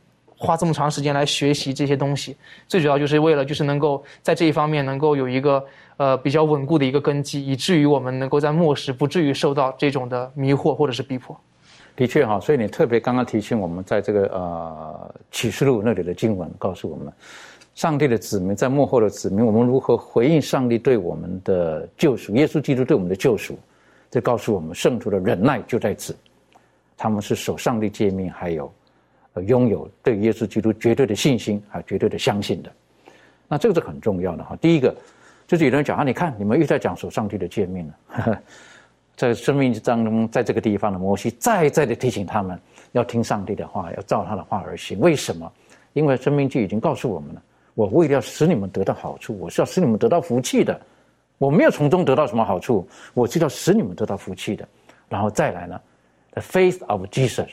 [0.42, 2.35] 花这么长时间来学习这些东西，
[2.66, 5.62] 最主要就是为了就是能够在这一方面能够有一个
[5.98, 11.38] 呃比较稳固的一个根基，以至于我们能够在末世不至于受到这种的迷惑或者是逼迫。
[11.94, 17.12] 的确哈，所以你特别刚刚提醒我们，在这个呃启示录那里的经文告诉我们，
[17.74, 23.59] 上帝的子民在幕后的子民，我们如何回应上帝对我们的救赎，耶稣基督对我们的救赎，
[24.11, 26.16] 这告诉我们圣徒的忍耐就在此，
[26.96, 28.72] 他们是守上帝诫命，还有。
[29.46, 32.72] 拥有对耶稣基督绝对的信心啊，绝对的相信的，
[33.46, 34.56] 那这个是很重要的哈。
[34.56, 34.94] 第一个
[35.46, 38.42] 就是有人讲啊，你看你们又在讲守上帝的诫命了，
[39.16, 42.58] 在生命当中，在这个地方的摩西再再的提醒他们
[42.92, 44.98] 要听上帝的话，要照他的话而行。
[44.98, 45.50] 为什么？
[45.92, 47.42] 因为生命记已经告诉我们了，
[47.74, 50.80] 我为了使你们得到好处，我是要使你们得到福气的。
[51.38, 54.66] 我没有从中得到什么好处，我是要使你们得到福气的。
[55.08, 55.80] 然后再来呢
[56.32, 57.48] ，the faith of Jesus。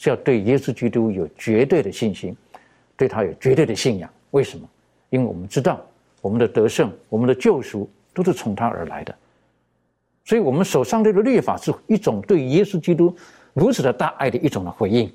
[0.00, 2.34] 是要对耶稣基督有绝对的信心，
[2.96, 4.10] 对他有绝对的信仰。
[4.30, 4.66] 为什么？
[5.10, 5.78] 因为我们知道，
[6.22, 9.14] 我们的得胜、我们的救赎都是从他而来的。
[10.24, 13.14] 所以，我们守上帝的律法是一种对耶稣基督
[13.52, 15.12] 如此的大爱的一种的回应。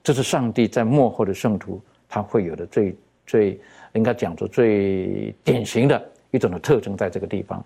[0.00, 3.60] 这是上帝在幕后的圣徒他会有的最最
[3.94, 7.64] 应该讲做最典型的一种的特征，在这个地方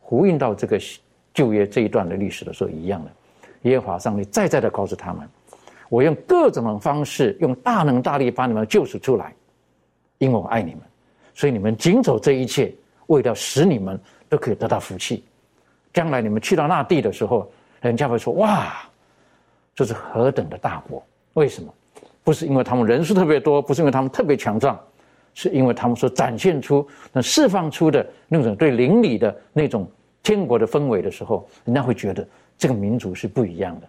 [0.00, 0.80] 呼应到这个
[1.34, 3.10] 旧约这一段的历史的时候一样的。
[3.68, 5.28] 耶和华上帝再再的告诉他们。
[5.90, 9.34] 我用各种的方式，用大能大力把你们救赎出来，
[10.16, 10.80] 因为我爱你们，
[11.34, 12.72] 所以你们谨守这一切，
[13.08, 15.22] 为了使你们都可以得到福气。
[15.92, 17.50] 将来你们去到那地的时候，
[17.80, 18.72] 人家会说：“哇，
[19.74, 21.74] 这是何等的大国！”为什么？
[22.22, 24.78] 不是因为他们人数特别多，不是因为他们特别强壮，
[25.34, 29.90] 是因为他们所展现出、那释放出的那种对邻里的那种
[30.22, 32.24] 天国的氛围的时候，人家会觉得
[32.56, 33.88] 这个民族是不一样的。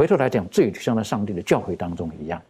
[0.00, 2.40] 回头来讲，这也就像在上帝的教会当中一样，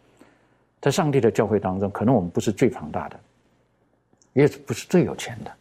[0.79, 3.19] 在上帝的教会当中，可能我们不是最庞大的，
[4.31, 5.51] 也不是最有钱的，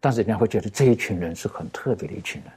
[0.00, 2.52] 但是人家会觉得这一群人是很特别的一群人，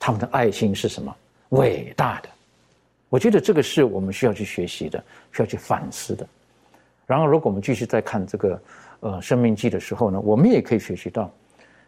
[0.00, 1.16] 他们的爱心是什么？
[1.50, 2.28] 伟大的。
[3.08, 6.26] 我觉得这个是我们需要去学习的，需要去反思的。
[7.06, 8.62] 然后，如果我们继续再看这个
[8.98, 11.30] 呃生命记的时候呢，我们也可以学习到，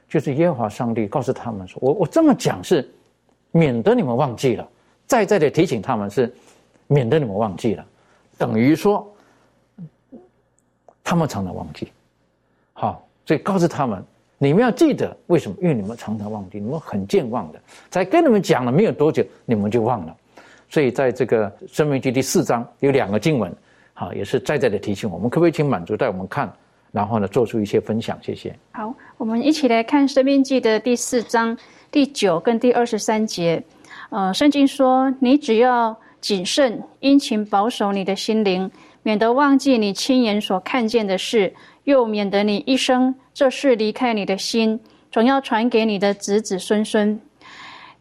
[0.09, 2.89] 就是耶和华上帝告诉他们说：“我我这么讲是，
[3.51, 4.65] 免得你们忘记了。”
[5.07, 6.33] 再再的提醒他们是，
[6.89, 7.87] 免得你们忘记了，
[8.37, 9.07] 等于说，
[11.05, 11.89] 他们常常忘记，
[12.73, 14.03] 好，所以告诉他们，
[14.39, 15.57] 你们要记得为什么？
[15.63, 20.17] 因为你们常常忘记，你们很健忘的，才跟你们讲了没有多久，你们就忘了。
[20.69, 23.55] 所以在这个《生命记》第四章有两个经文，
[23.95, 26.53] 好，也是再再的提醒我们，可不可以请满足带我们看
[26.91, 28.19] 然后呢做出一些分享。
[28.21, 28.53] 谢谢。
[28.73, 31.57] 好，我们一起来看《生命记》的第四章
[31.93, 33.63] 第九跟第二十三节。
[34.11, 38.71] 呃，圣经说：“你只要谨慎殷勤保守你的心灵，
[39.03, 47.21] 免得忘记你亲眼所看见的事，又免得你一生这事离开你的心，总要传给你的子子孙孙。”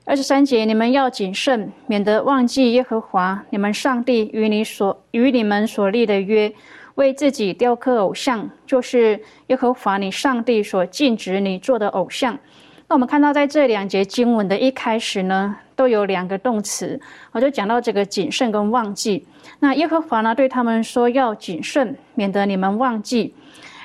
[0.06, 6.54] 二十三节，你们要谨慎，免得忘记耶和华你们上帝与你所与你们所立的约，
[6.94, 12.38] 为自己雕刻偶像，就是耶和华你上帝所禁止你做的偶像。
[12.88, 17.00] 那我们看到在这两节经文的一开始呢，都有两个动词，
[17.32, 19.26] 我就讲到这个谨慎跟忘记。
[19.60, 23.34] 那耶和华呢对他们说要谨慎，免得你们忘记，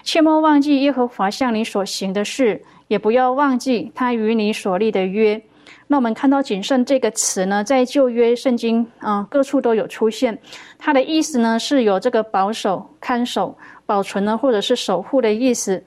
[0.02, 5.40] 切莫忘记耶和华向你所行的事，也不要忘记他与你所立的约。
[5.86, 10.38] 那我们看到“谨慎”这个词呢，在旧约圣经啊各处都有出现，
[10.78, 15.82] 它的意思呢是有这个保守、看守、保存呢，或者是守护的意思。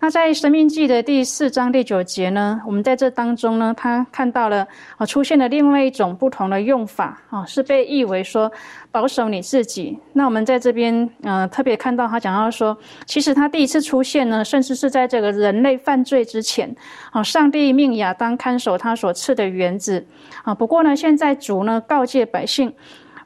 [0.00, 4.64] 那在《生命记》的第四章第九节呢，我们在这当中呢，他看到了
[4.96, 8.50] 啊，出现了另外一种不同的用法啊，是被译为说
[8.92, 9.98] 保守你自己。
[10.12, 16.72] 那我们在这边呃特别看到他讲到说，其实他第一次出现呢，甚至是在这个人类犯罪之前
[17.10, 20.06] 啊，上帝命亚当看守他所赐的园子
[20.44, 20.54] 啊。
[20.54, 22.72] 不过呢，现在主呢告诫百姓。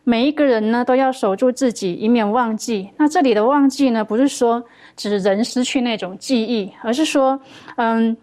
[0.04, 2.90] 每一个人呢，都要守住自己，以免忘记。
[2.96, 4.64] 那这里的忘记呢，不是说
[4.96, 7.40] 指人失去那种记忆，而是说，
[7.76, 8.16] 嗯，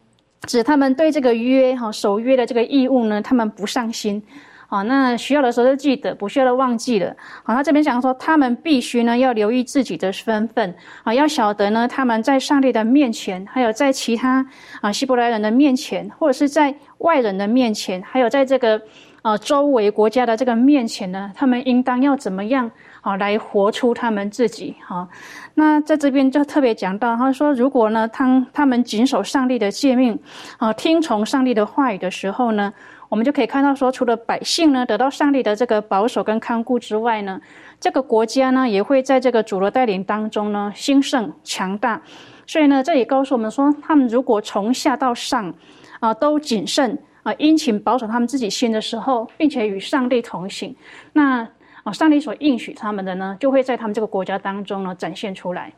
[0.44, 4.22] 指他们对这个约哈守约的这个义务呢，他们不上心。
[4.68, 7.16] 好，那需要的时候就记得，不需要的忘记了。
[7.44, 14.46] 好，他这边讲说，他们必须呢要留意自己的身份啊，要晓得呢他们在上帝的面前，还有在其他
[14.82, 18.82] 啊希伯来人的面前，或者是在外人的面前，还有在这个。
[19.22, 25.08] 啊，周围国家的这个面前呢，他们应当要怎么样好，来活出他们自己哈？
[25.54, 30.20] 那在这边就特别讲到，他说，如果呢，他他们谨守上帝的诫命，
[30.58, 32.74] 啊，听从上帝的话语的时候呢，
[33.08, 37.40] 我们就可以看到说，除了百姓呢得到上帝的这个保守跟看顾之外呢，
[37.80, 42.02] 这个国家呢也会在这个主的带领当中呢兴盛强大。
[42.46, 45.54] 所以呢，这也告诉我们说，他们如果从下到上
[46.00, 46.98] 啊都谨慎。
[47.22, 50.74] 啊，殷勤保守他们自己心的时候，并且与上帝同行，
[51.12, 51.46] 那
[51.92, 55.72] 上帝所应许他们的呢，就会在他们这个国家当中呢展现出来。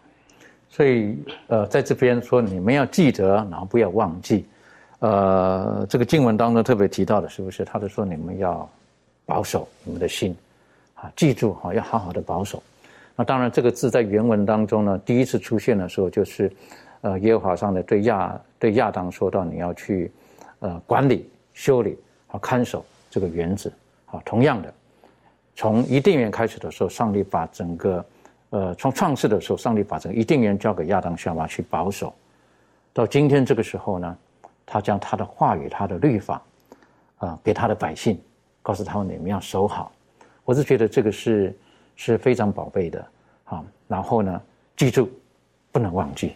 [0.70, 4.46] 所以，呃，在这边说你们要记得，然后不要忘记。
[5.00, 7.66] 呃，这个经文当中特别提到的，是不是？
[7.66, 8.70] 他就说你们要
[9.26, 10.36] 保守你们的心，
[10.96, 12.62] 啊，记住哈，要好好的保守。
[13.16, 16.52] 那当然，这个字在原文当中呢，第一次出现的时候，就是
[17.02, 20.12] 呃，耶和华上的对亚对亚当说到，你要去。
[20.64, 21.98] 呃，管理、修理
[22.28, 23.74] 和看守这个园子，
[24.06, 24.72] 啊，同样的，
[25.56, 28.06] 从伊甸园开始的时候，上帝把整个，
[28.52, 32.14] 呃，从创世的时候，上帝把整个伊甸园交给亚当夏娃去保守，
[32.94, 34.18] 到今天这个时候呢，
[34.66, 36.42] 他将他的话语、他的律法，
[37.18, 38.20] 啊，给他的百姓，
[38.62, 39.92] 告诉他们你们要守好。
[40.44, 41.56] 我是觉得这个是
[41.96, 43.06] 是非常宝贝的，
[43.46, 44.42] 啊，然后呢，
[44.76, 45.10] 记住，
[45.72, 46.36] 不能忘记。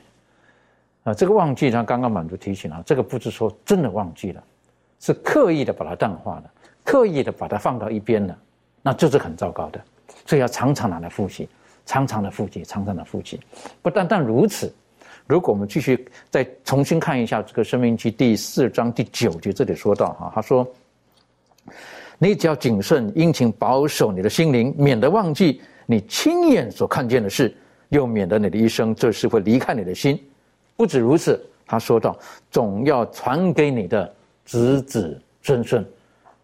[1.04, 4.44] 啊，这个忘记，他刚刚满足提醒了，这个不是说真的忘记了，
[5.00, 6.52] 是刻意的把它淡化了，
[6.84, 8.38] 刻意的把它放到一边了，
[8.86, 9.82] 那这是很糟糕的。
[10.28, 11.50] 所以要常常拿来复习，
[11.88, 13.40] 常常的复习，常常的复习。
[13.82, 14.72] 不单单如此，
[15.26, 20.68] 如果我们继续再重新看一下这个《生命期》第四章第九节，这里说到哈，他说
[22.20, 27.56] ：“你只要谨慎殷勤保守你的心灵，免得忘记你亲眼所看见的事，
[27.90, 30.24] 又免得你的一生这事会离开你的心。”
[30.78, 32.18] 不止如此，他说道
[32.52, 35.86] ：“总要传给你的子子孙孙，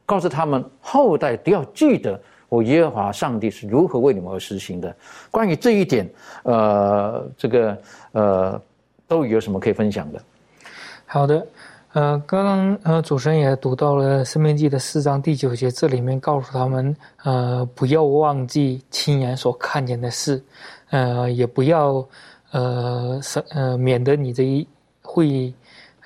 [0.06, 2.20] 告诉他们后代都要记得
[2.52, 4.94] 我耶和华上帝是如何为你们而实行的。
[5.32, 6.06] 关于这一点，
[6.44, 7.78] 呃，这个
[8.12, 8.62] 呃，
[9.08, 10.22] 都有什么可以分享的？
[11.06, 11.48] 好的，
[11.94, 20.44] 呃，刚刚呃，主持人也读到了《生命记》的四章第九节，这里面告诉他们，呃，不要忘记亲眼所看见的事，
[20.90, 22.06] 呃，也不要。”
[22.52, 23.18] 呃，
[23.52, 24.68] 呃，免得你这一
[25.02, 25.54] 会，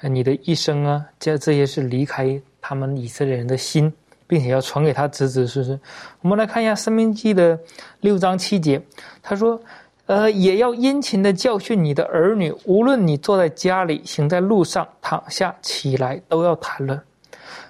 [0.03, 3.91] 你的一生啊，这这些是离开他们以色列人的心，
[4.27, 5.79] 并且要传给他子子孙孙。
[6.21, 7.59] 我们来看一下《生命记》的
[8.01, 8.81] 六章七节，
[9.21, 9.59] 他说
[10.07, 16.99] ：“呃，也要殷勤的教训你的儿女，无论你坐在家里，行在路上，躺下起来，都要谈论。”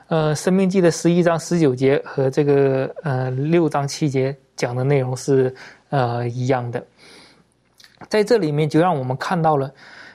[0.08, 5.54] 呃，《生命记》的十一章十九节和这个呃六章七节讲的内容是
[5.90, 6.86] 呃一样的。
[8.08, 9.72] 在这里面就让我们看到了，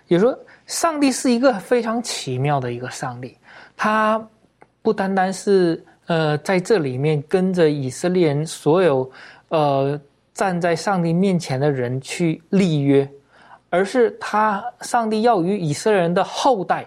[0.07, 3.37] 也说上帝是一个非常奇妙的一个上帝，
[3.77, 4.25] 他
[4.81, 9.09] 不单单是呃在这里面跟着以色列人所有
[9.51, 9.99] 呃
[10.35, 13.09] 站在上帝面前的人去立约，
[13.69, 16.85] 而是他上帝要与以色列人的后代、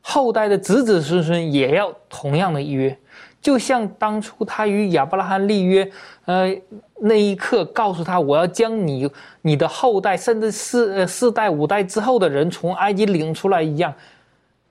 [0.00, 2.98] 后代的子子孙孙也要同样的约，
[3.40, 5.88] 就像当初他与亚伯拉罕立约，
[6.24, 6.52] 呃，
[6.98, 9.08] 那一刻告诉他我要将你、
[9.42, 13.94] 你的后代，甚至四呃四代、五代之后的人从埃及领出来一样。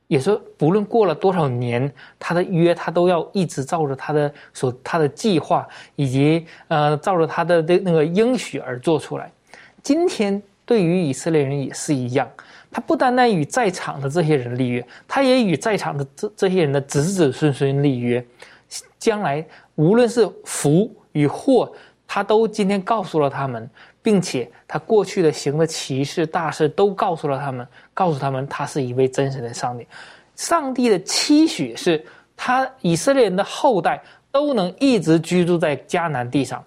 [0.08, 9.32] 也说，不论过了多少年，他的约他都要一直照着他的所他的计划，以及呃照着他的的那个应许而做出来。
[9.82, 12.30] 今天对于以色列人也是一样，
[12.72, 18.24] 他不单单与在场的这些人立约，他也与在场的这这些人的子子孙孙立约。
[19.00, 19.46] 将来
[19.76, 21.72] 无论是福与祸，
[22.08, 23.70] 他都今天告诉了他们。
[24.06, 29.88] 并且他过去的行的奇事大事都告诉了他们，告诉他们他是一位真实的上帝。
[30.36, 32.06] 上帝的期许是
[32.38, 34.00] 他以色列人的后代
[34.32, 36.64] 都能一直居住在迦南地上，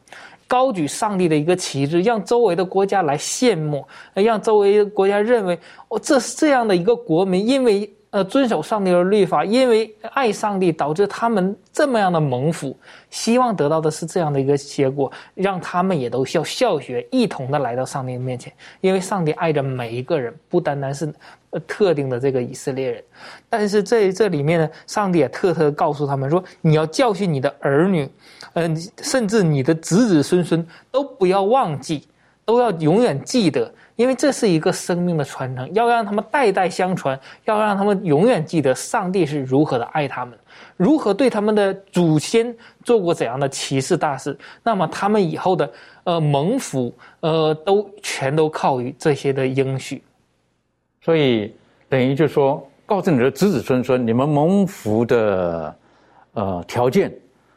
[0.49, 7.89] 高举上帝的一个旗帜，让周围的国家来羡慕，让周围的国家认为哦，这是这样的一个国民，因为。
[8.11, 12.75] 呃，遵守上帝的律法，因为爱上帝，导致他们这么样的蒙福，
[13.11, 18.51] 希望得到的是这样的一个结果，让他们也都效效学，一同的来到上帝的面前。
[18.81, 21.13] 因为上帝爱着每一个人，不单单是
[21.51, 23.05] 呃特定的这个以色列人。
[23.51, 28.11] 但是在这里面呢，上帝也特特告诉他们说：你要教训你的儿女，
[28.55, 32.09] 嗯，甚至你的子子孙孙都不要忘记，
[32.47, 33.71] 都要永远记得。
[33.99, 40.39] 因为这是一个生命的传承，要让他们代代相传，要让他们永远记得上帝是如何的爱他们，
[40.77, 44.39] 如何对他们的祖先做过怎样的奇事大事。
[44.63, 45.69] 那么他们以后的
[46.05, 50.01] 呃蒙福，呃都全都靠于这些的应许。
[51.01, 51.53] 所以
[51.89, 55.77] 等于就说，告诉你的子子孙孙，你们蒙福的
[56.35, 57.13] 呃条件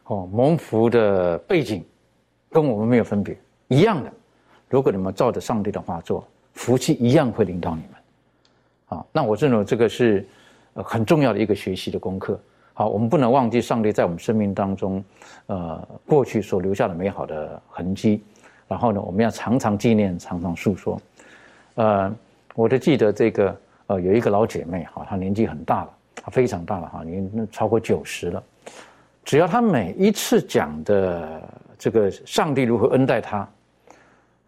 [0.05, 1.85] 哦，蒙福的背景，
[2.49, 3.37] 跟我们没有分别，
[3.67, 4.11] 一样的。
[4.71, 8.97] 如果你们照着上帝的话做，福气一样会临到你们。
[8.97, 10.25] 啊，那我认为这个是
[10.75, 12.39] 很重要的一个学习的功课。
[12.73, 15.03] 好，我们不能忘记上帝在我们生命当中，
[15.47, 18.23] 呃，过去所留下的美好的痕迹。
[18.65, 21.01] 然后呢，我们要常常纪念，常常诉说。
[21.75, 22.09] 呃，
[22.55, 28.41] 我就记得这个，呃，有一个老姐妹，哈，她年纪很大了，她非常大了，哈，年超过九十了。
[29.25, 31.41] 只要她每一次讲的
[31.77, 33.45] 这个上帝如何恩待她。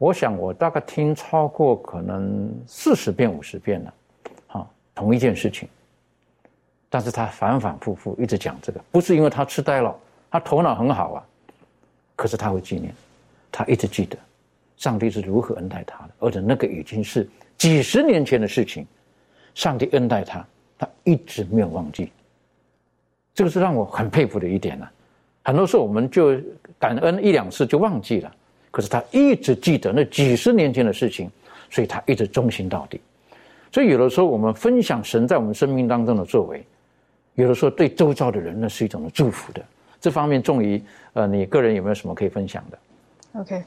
[0.04, 3.94] 我想，我大概听超过可能四十遍、五十遍了，
[4.48, 5.66] 哈，同一件事情。
[6.90, 9.98] 但是他反反复复一直讲这个，不是因为他痴呆了，
[10.30, 11.24] 他头脑很好啊。
[12.18, 12.94] 可是他会纪念，
[13.50, 14.18] 他一直记得，
[14.76, 17.26] 上帝是如何恩待他的，而且那个已经是
[17.58, 18.86] 几十年前的事情，
[19.56, 20.46] 上帝恩待他，
[20.78, 22.12] 他一直没有忘记。
[23.34, 24.86] 这个是让我很佩服的一点呢。
[25.46, 26.38] 很多时候我们就
[26.78, 28.36] 感恩一两次就忘记了。
[28.74, 31.30] 可是他一直记得那几十年前的事情，
[31.70, 33.00] 所以他一直忠心到底。
[33.72, 36.66] 所以有的时候我们分享神在我们生命当中的作为，
[37.36, 39.64] 有的时候对周遭的人那是一种祝福的。
[40.02, 43.64] 这方面，仲于呃，你个人有没有什么可以分享的？OK，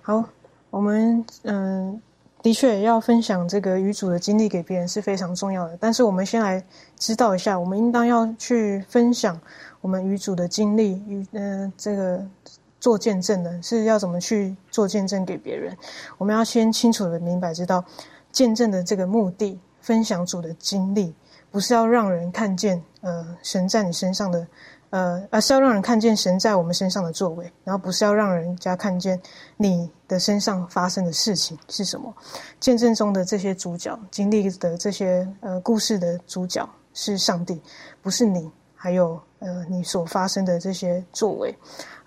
[0.00, 0.24] 好，
[0.70, 2.00] 我们嗯，
[2.42, 5.76] 的确要分享这个与主的经历给别人是非常重要的。
[5.78, 6.64] 但是我们先来
[6.96, 9.38] 知道一下，我们应当要去分享
[9.82, 12.26] 我们与主的经历与嗯这个。
[12.88, 15.76] 做见证的是要怎么去做见证给别人？
[16.16, 17.84] 我们要先清楚的明白知道，
[18.32, 21.14] 见证的这个目的，分享主的经历，
[21.50, 24.46] 不是要让人看见呃神在你身上的
[24.88, 29.20] 呃，而是要让人看见神在我们身上的作为，然后不是要让人家看见
[29.58, 32.10] 你的身上发生的事情是什么。
[32.58, 37.60] 见证中的这些主角经历的这些呃故事的主角是上帝，
[38.00, 41.54] 不是你，还有呃你所发生的这些作为。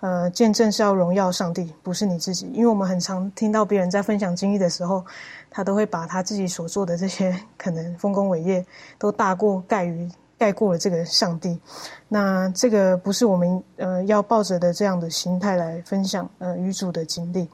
[0.00, 2.46] 呃，见证是要荣耀上帝，不是你自己。
[2.46, 5.04] 因为我们很常听到别人在分享经历的时候，
[5.48, 8.66] 他都会把他自己所做的这些可能丰功伟业，
[8.98, 11.60] 都大过盖于盖过了这个上帝。
[12.08, 17.48] 那这个不是我们呃要抱着的这样的心态来分享呃与主的经历。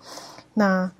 [0.55, 0.91] 那。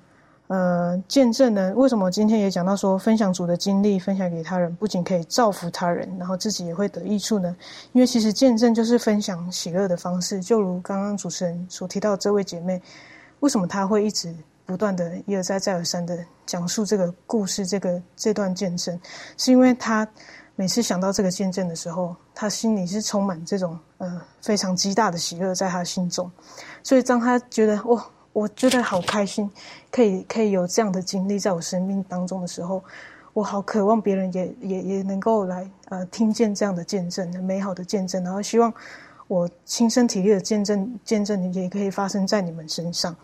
[0.49, 1.71] 呃，见证呢？
[1.75, 7.55] 为什么今天也讲到说，分享主的经历，分享给他人，不仅可以造福他人，然后自己也会得益处呢？
[7.93, 10.41] 因为其实见证就是分享喜乐的方式。
[10.41, 12.81] 就如刚刚主持人所提到这位姐妹，
[13.41, 14.33] 为什么她会一直
[14.65, 18.99] 不断的一而再再而三的讲述这个故事，这个这段见证，
[19.37, 20.07] 是因为她
[20.55, 26.31] 每次想到这个见证的时候，她心里是充满这种呃非常极大的喜乐在她心中，
[26.81, 28.03] 所以当她觉得哇。
[28.33, 29.49] 我觉得好开心，
[29.91, 32.83] 可以可以有这样的经历在我生命当中的时候，
[33.33, 38.71] 我好渴望别人也也也能够来呃听见这样的见证，美好的见证，然后希望
[39.27, 43.15] 我亲身体力的见证见证也可以发生在你们身上。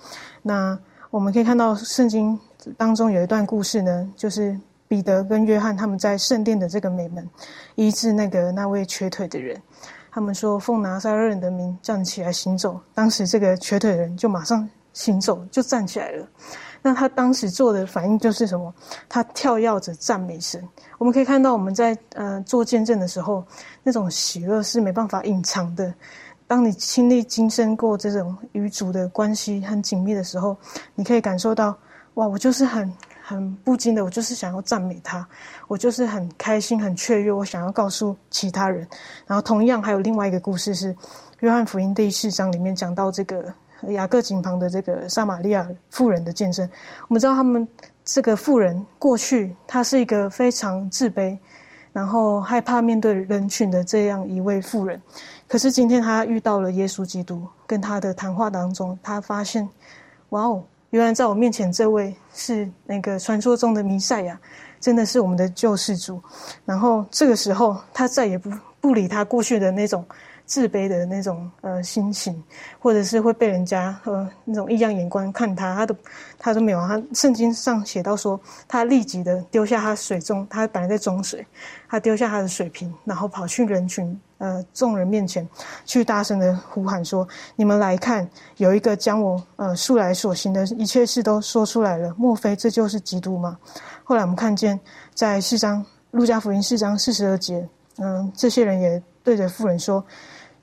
[0.41, 0.78] 那
[1.12, 2.38] 我们可以看到圣经
[2.78, 7.28] 当中有一段故事呢，就是彼得跟约翰他们在圣殿的这个美门
[7.76, 9.62] 医治那个那位瘸腿的人。
[10.12, 16.25] 他们说奉拿撒勒人的名站起来行走，当时这个瘸腿的人就马上行走，就站起来了。
[16.81, 18.73] 那他当时做的反应就是什么？
[19.09, 20.63] 他跳跃着赞美神。
[20.97, 23.43] 我们可以看到，我们在呃做见证的时候，
[23.83, 25.93] 那种喜乐是没办法隐藏的。
[26.47, 30.55] 当你亲历今生过这种与主的关系很紧密的时候，
[30.93, 31.75] 你可以感受到，
[32.13, 35.27] 哇，我就是很很不禁的，我就是想要赞美他，
[35.67, 38.87] 我就是很开心、很雀跃，我想要告诉其他人。
[39.25, 40.93] 然后，同样还有另外一个故事是
[41.39, 43.51] 《约翰福音》第四章里面讲到这个。
[43.89, 46.67] 雅各井旁的这个撒玛利亚妇人的见证，
[47.07, 47.67] 我们知道他们
[48.03, 51.38] 这个妇人过去她是一个非常自卑，
[51.93, 54.99] 然后害怕面对人群的这样一位妇人。
[55.47, 59.67] 可是今天她遇到了耶稣基督，跟他的谈话当中，她发现，
[60.30, 64.39] 哇哦，原来在我面前这位是那个传说中的弥赛亚，
[64.80, 66.21] 真的是我们的救世主。
[66.65, 68.49] 然后这个时候，她再也不
[68.80, 70.03] 不理他过去的那种。
[70.45, 72.43] 自卑的那种呃心情，
[72.79, 75.95] 或者是会被人家呃那种异样眼光看他，他都
[76.37, 76.79] 他都没有。
[76.87, 81.45] 他圣经上写到说，他立即的丢下他水中，他本来在装水，
[81.89, 85.47] 他丢下他的水瓶，然后跑去人群呃众人面前，
[85.83, 87.27] 去大声的呼喊说
[87.57, 93.57] ：“你们来看，有一个将我呃素来所行的一切事都说出来了，莫非这就是基督吗？”
[94.05, 94.79] 后来我们看见
[95.15, 97.67] 在四章路加福音四章四十二节，
[97.97, 100.05] 嗯，这些人也对着妇人说。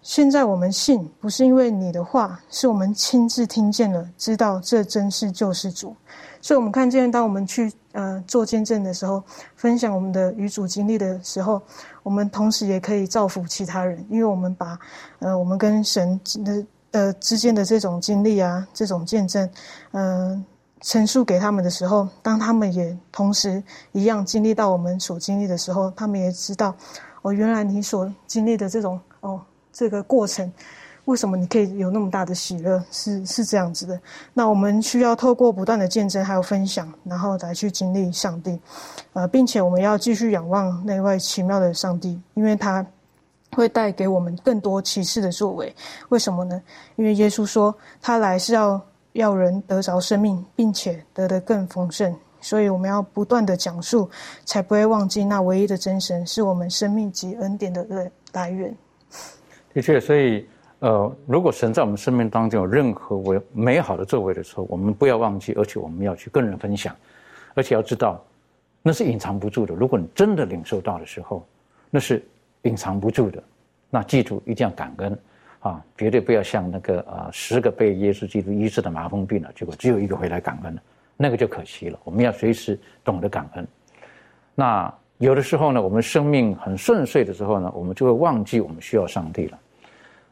[0.02, 5.94] 现在我们信，不是因为你的话，是我们亲自听见了，知道这真是救世主。
[6.40, 9.22] 所以，我们看见，当我们去呃做见证的时候，
[9.54, 11.62] 分享我们的与主经历的时候，
[12.02, 14.76] 我们同时也可以造福其他人，因为我们把
[15.20, 19.48] 呃我们跟神的呃之间的这种经历啊，这种见证，
[19.92, 20.44] 嗯，
[20.80, 26.74] 陈述给他们的时候，当他们也同时一样经历到我们所经历的时候，他们也知道，
[27.22, 29.40] 哦，原来你所经历的这种哦。
[29.72, 30.52] 这个过程，
[31.06, 32.82] 为什么你可以有那么大的喜乐？
[32.90, 33.98] 是是这样子的。
[34.32, 38.60] 那我们需要透过不断的见证还有分享，然后来去经历上帝，
[39.12, 42.86] 呃，并且我们要继续仰望那位奇妙的上帝，因为他
[43.56, 45.74] 会带给我们更多启示的作为。
[46.10, 46.62] 为什么呢？
[46.96, 48.80] 因为耶稣说他来是要
[49.12, 52.14] 要人得着生命，并且得的更丰盛。
[52.40, 54.10] 所以我们要不断的讲述，
[54.44, 58.74] 才不会忘记那唯一的真神是我们生命及恩典的来来源。
[59.74, 60.46] 的确，所以，
[60.80, 66.94] 呃，如果神在我们生命当中有任何为美好的作为的时候，我们不要忘记，而且我们要去跟人分享，
[67.54, 68.22] 而且要知道，
[68.82, 69.74] 那是隐藏不住的。
[69.74, 71.46] 如果你真的领受到的时候，
[71.90, 72.22] 那是
[72.62, 73.42] 隐藏不住的。
[73.88, 75.18] 那记住，一定要感恩
[75.60, 80.82] 啊，绝对不要像那个呃，十个被耶稣基督医治的麻风病了，结果只有一个回来感恩了，
[81.16, 81.98] 那个就可惜了。
[82.04, 83.66] 我们要随时懂得感恩。
[84.54, 84.92] 那。
[85.22, 89.58] 有的时候呢，我们生命很顺遂的时候呢，我们就会忘记我们需要上帝了。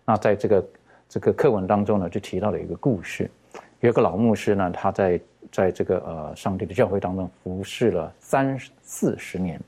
[0.04, 0.68] 那在这个
[1.08, 3.30] 这个课文当中呢，就提到了一个故事，
[3.78, 5.20] 有一个老牧师呢，他在
[5.52, 9.60] 在这个呃上帝的教会当中服侍了三四十年，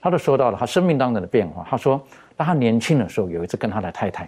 [0.00, 1.62] 他都说到了他生命当中的变化。
[1.68, 2.02] 他说，
[2.34, 4.26] 当他年轻的时候，有一次跟他的太太，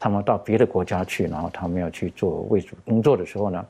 [0.00, 3.64] 他们到别的国家去，然后他们要去做为主工作的时候呢，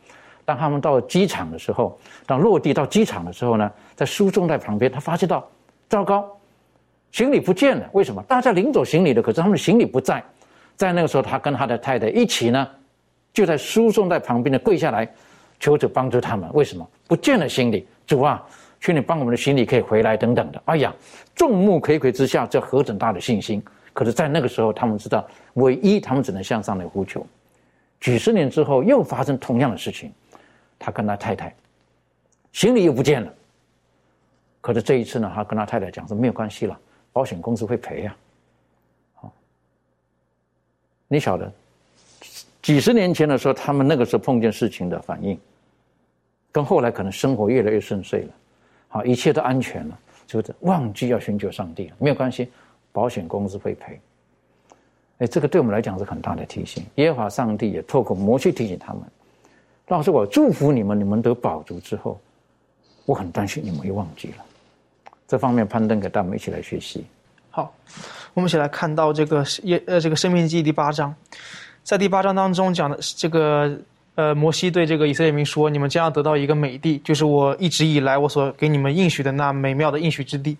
[0.46, 5.46] 当他们到机场的时候，当落地到机场的时候呢，在输送带旁边，他发现到。
[5.90, 6.38] 糟糕，
[7.10, 7.90] 行李不见了！
[7.92, 8.22] 为什么？
[8.22, 10.22] 大家领走行李的，可是他们的行李不在。
[10.76, 12.66] 在那个时候，他跟他的太太一起呢，
[13.32, 15.06] 就在输送带旁边的跪下来，
[15.58, 16.48] 求主帮助他们。
[16.54, 17.86] 为什么不见了行李？
[18.06, 18.40] 主啊，
[18.80, 20.62] 求你帮我们的行李可以回来等等的。
[20.66, 20.94] 哎呀，
[21.34, 23.60] 众目睽睽之下，这何等大的信心！
[23.92, 27.26] 可是，在那个时候，他们知道，唯一他们只能向上来呼求。
[28.00, 30.12] 几十年之后，又发生同样的事情，
[30.78, 31.52] 他跟他太太，
[32.52, 33.34] 行李又不见了。
[34.60, 36.78] 可是这一次呢，他跟他太太讲说没有关系了，
[37.12, 38.16] 保险公司会赔呀。
[39.14, 39.32] 好，
[41.08, 41.50] 你晓得，
[42.60, 45.38] 几十年前的时候，他们那个时候碰见事情的反应，
[46.52, 48.28] 跟后来可能生活越来越顺遂了，
[48.88, 52.50] 好，一切都安全了，就是忘记要寻求上帝了，没有关系，
[52.92, 53.98] 保险公司会赔。
[55.18, 56.84] 哎，这个对我们来讲是很大的提醒。
[56.96, 59.02] 耶和华上帝也透过摩西提醒他们，
[59.88, 62.20] 老师，我祝福你们，你们得保足之后，
[63.06, 64.44] 我很担心你们又忘记了。
[65.30, 67.06] 这方面攀登给带我们一起来学习。
[67.52, 67.72] 好，
[68.34, 71.14] 我们一起来看到这个耶呃这个生命记第八章，
[71.84, 73.70] 在第八章当中讲的这个
[74.16, 80.58] 呃摩西对这个以色列民说：“你们将要得到一个美地，就是我一直以来我所给你们应许的那美妙的应许之地。”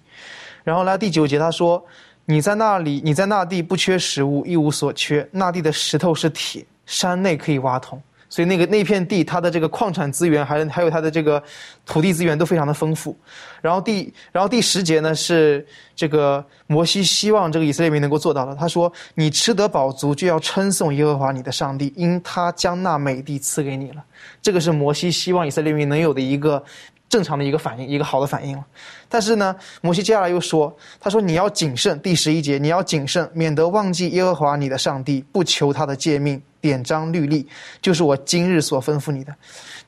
[0.62, 1.84] 然后来第九节他说
[2.24, 5.28] ：“你在那里，你在那地不缺食物，一无所缺。
[5.32, 8.00] 那地的石头是铁，山内可以挖通。
[8.30, 11.42] 所以那个那片地，它的这个矿产资源，还还有它的这个
[11.84, 13.14] 土地资源都非常的丰富。
[13.60, 15.66] 然后第然后第十节呢是
[15.96, 18.54] 这个摩西希望这个以色列民能够做到的。
[18.54, 24.04] 他说：“你吃得饱足，就要称颂耶和华你的上帝，因他将那美地赐给你了。”
[24.40, 26.62] 这个是摩西希望以色列民能有的一个
[27.10, 28.64] 正常的一个反应，一个好的反应了。
[29.10, 37.48] 但是呢，摩西接下来又说：“他说你要谨慎，第十一节你要谨慎，免得忘记耶和华你的上帝，不求他的诫命。”典章律例，
[37.80, 39.34] 就是我今日所吩咐你的。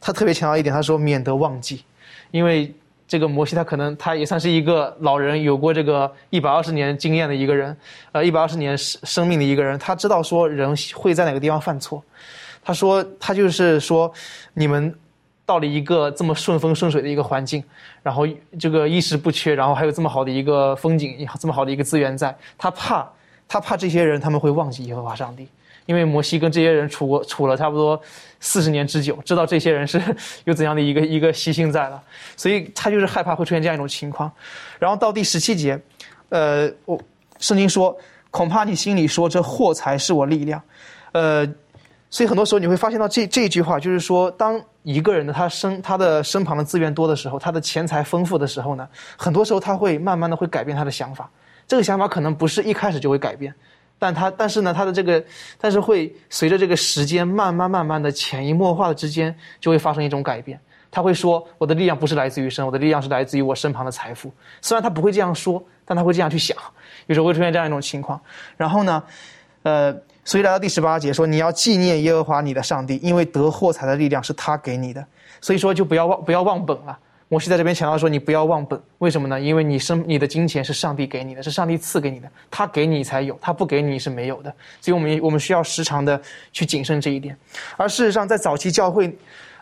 [0.00, 1.84] 他特别强调一点，他说免得忘记，
[2.30, 2.74] 因为
[3.06, 7.76] 这个摩西他可能他也算是一个老人，有过这个一百二十年经验的一个人，
[8.12, 12.02] 呃，一百二十年生生命的一个人，他知道说人会在哪个地方犯错。
[12.64, 14.10] 他说他就是说，
[14.54, 14.94] 你们
[15.52, 17.62] 到了一个这么顺风顺水的一个环境，
[18.02, 18.26] 然后
[18.58, 23.06] 这个衣食不缺，然后还有这么好的一个风景，这么好的一个资源，在他怕
[23.46, 25.46] 他怕这些人他们会忘记耶和华上帝。
[25.84, 28.00] 因为摩西跟这些人处过处了差不多
[28.40, 30.00] 四十年之久，知道这些人是
[30.46, 32.02] 有怎样的一个一个习性在了，
[32.34, 34.32] 所以他就是害怕会出现这样一种情况。
[34.78, 35.78] 然后到第十七节，
[36.30, 36.98] 呃，我
[37.38, 37.94] 圣经说，
[38.30, 40.62] 恐怕你心里说这货财是我力量，
[41.10, 41.46] 呃，
[42.12, 48.86] 所以很多时候你会发现到这这句话，就是说，当一个人的他身他的身旁的资源多的时候，他的钱财丰富的时候呢，
[49.16, 51.30] 很多时候他会慢慢的会改变他的想法，
[51.66, 53.52] 这个想法可能不是一开始就会改变。
[53.98, 55.24] 但他，但是呢，他的这个，
[55.58, 60.60] 但是会随着这个时间慢慢慢慢的潜移默化的之间，就会发生一种改变。
[60.90, 66.54] 他会说：“我的力量不是来自于神，我的力量是来自于我身旁的财富。”虽然他不会这样说，但他会这样去想。
[67.06, 68.20] 有时候会出现这样一种情况。
[68.58, 69.02] 然后呢，
[69.62, 69.94] 呃，
[70.24, 75.04] 所以来到第十八节说：“你要纪念耶和华你的上帝，因为得货财的力量是他给你的。”
[75.40, 76.96] 所以说，就不要忘不要忘本了。
[77.28, 79.40] 摩西在这边强调说：“你不要忘本，为什么呢？
[79.40, 84.54] 因为你生你的金钱是上帝给你的，是上帝赐给你的，他给你才有，他不给你是没有的。
[84.80, 86.20] 所以，我们我们需要时常的
[86.52, 87.36] 去谨慎这一点。
[87.76, 89.12] 而事实上，在早期教会，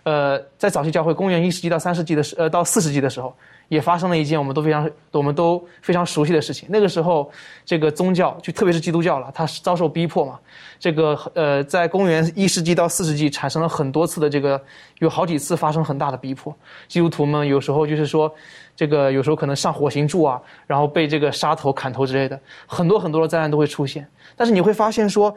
[0.02, 3.34] 呃，在早期教会，公元一世纪到三世纪的时，呃，到四世纪的时候。”
[3.70, 6.68] 也发生了一件我们都非常我们都非常熟悉的事情。
[6.68, 7.30] 那个时候，
[7.64, 10.40] 这个宗教就特别是基督教了，它遭受逼迫嘛。
[10.80, 14.60] 这个呃，在公元一世纪到四世纪产生了很多次的这个，
[14.98, 16.52] 有好几次发生很大的逼迫。
[16.88, 18.34] 基督徒们有时候就是说，
[18.74, 24.04] 这个有时候可能上火刑柱啊，然后被这个杀头砍头之类的，很多很多的灾难都会出现。
[24.34, 25.32] 但是你会发现说，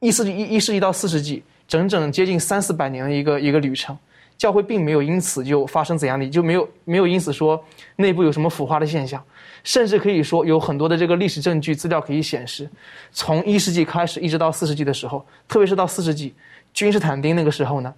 [0.00, 3.96] 一世纪一一世纪到四世纪，整整接近三四百年的一个一个旅程。
[4.40, 7.62] 教会并没有因此就发生怎样的，就没有没有因此说
[7.96, 9.22] 内部有什么腐化的现象，
[9.62, 12.66] 甚至可以说有很多的这个历史证据资料可以显示，
[13.12, 16.32] 从一世纪开始一直到四世纪的时候，特别是到四世纪，
[16.72, 17.92] 君士坦丁那个时候呢，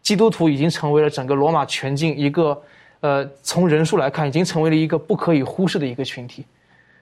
[0.00, 2.56] 基督徒已经成为了整个罗马全境一个，
[3.00, 6.46] 呃，从人数来看，已经成为了一个不可以忽视的一个群体。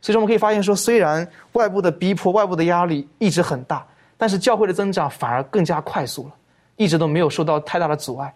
[0.00, 6.32] 所以说，我们可以发现说，虽然外部的逼迫、外部的压力一直很大，但是教会的增长反而更加快速了。
[6.76, 8.34] 一直都没有受到太大的阻碍，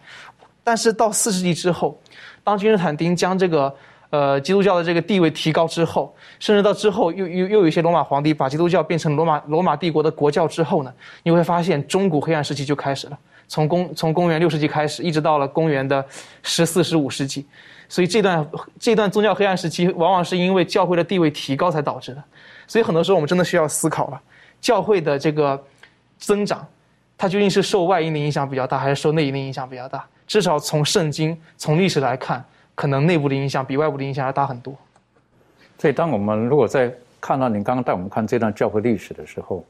[0.62, 2.00] 但是到四世纪之后，
[2.44, 3.74] 当君士坦丁将这个
[4.10, 13.18] 呃基督教的这个地位提高之后，甚至到之后又又又有一些罗马皇帝把基督教变成罗马罗马帝国的国教之后呢，你会发现中古黑暗时期就开始了。
[13.48, 16.04] 从公从公元六世纪开始，一直到了公元的
[16.42, 17.46] 十四十五世纪，
[17.88, 18.44] 所以这段
[18.80, 22.22] 这段宗教黑暗时期，往往是因为教会的地位提高才导致的。
[22.66, 24.20] 所以很多时候我们真的需要思考了，
[24.60, 25.62] 教会的这个
[26.18, 26.66] 增长。
[27.18, 30.04] 它究竟是受外因的影响比较大，还是受内因的影响比较大？
[30.26, 32.44] 至少从圣经、从历史来看，
[32.74, 34.74] 可能内部的影响比外部的影响要大很多。
[35.78, 39.64] 所以，当我们如果在看到您刚刚带我们看这段教会历史的时候，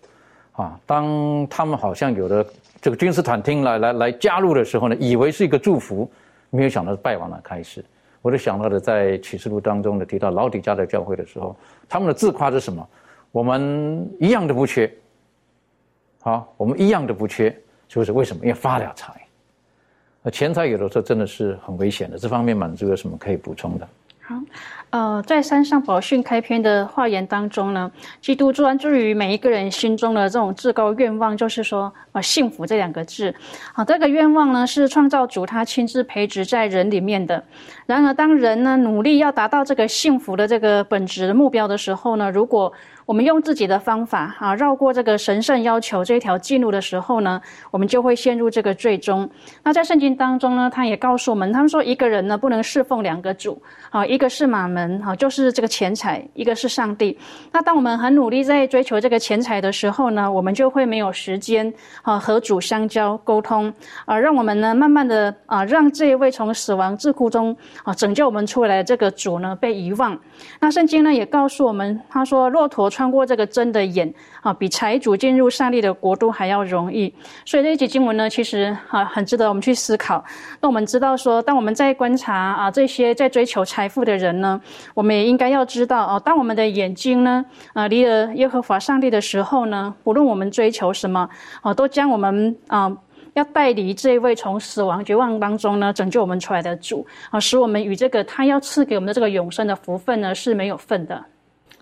[0.52, 2.44] 啊，当他们好像有的
[2.80, 6.10] 这个君士坦丁来来来加入的时候呢，以为是一个祝福，
[6.50, 7.84] 没有想到是败亡的开始。
[8.22, 11.54] 我就想到了在启示录当中的提到老底家的教会的时候，
[11.88, 12.88] 他们的自夸是什么？
[13.30, 14.90] 我们一样都不缺。
[16.26, 17.56] 好，我们一样都不缺，
[17.86, 18.42] 就是为什么？
[18.42, 19.14] 因为发了财。
[20.24, 22.18] 那钱财有的时候真的是很危险的。
[22.18, 23.88] 这方面满足有什么可以补充的？
[24.22, 24.34] 好，
[24.90, 27.88] 呃，在山上宝训开篇的话言当中呢，
[28.20, 33.32] 基督专注于每一个人心中的这种至高愿望，就是说，呃，幸福这两个字。
[33.72, 37.40] 好，这个愿望呢，是创造主他亲自培植在人里面的。
[37.86, 42.72] 然而，当人呢努力要达到这个幸福的这个本质的目标的时候呢，如果
[43.06, 47.40] 我们用自己的方法啊，绕过这个神圣要求这条记录的时候呢，
[47.70, 49.28] 我们就会陷入这个最终。
[49.62, 57.16] 那在圣经当中呢，他也告诉我们，他们说一个人呢不能侍奉两个主啊，一个是马门，哈，就是这个钱财；一个是上帝。
[57.52, 63.72] 那当我们很努力在追求这个钱财的时候呢，我们就会没有时间啊和主相交沟通
[64.04, 70.18] 啊，让我们呢慢慢的啊让这一位从死亡桎梏中啊拯救我们出来的这个主呢被遗忘。
[70.58, 77.12] 那圣经呢也告诉我们，他说骆驼穿过这个针的眼啊，比财主进入上帝的国度还要容易。
[77.44, 80.24] 所以这一节经文呢，其实啊很值得我们去思考。
[80.62, 84.58] 那我们知道说，当我们在观察啊这些在追求财富的人呢，
[84.94, 87.44] 我们也应该要知道哦，当我们的眼睛呢
[87.74, 91.28] 啊离了耶和华上帝的时候呢，不论我们追求什么
[91.60, 92.90] 啊，都将我们啊
[93.34, 101.22] 要带离这位从死亡绝望当中呢拯救我们出来的主啊，使我们与这个他要赐给我们的这个永生的福分呢是没有份的。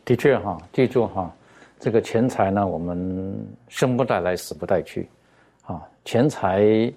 [0.04, 1.34] 的确哈，记住哈，
[1.78, 3.34] 这个钱财呢，我们
[3.68, 5.08] 生不带来，死不带去，
[5.66, 6.92] 啊，钱财。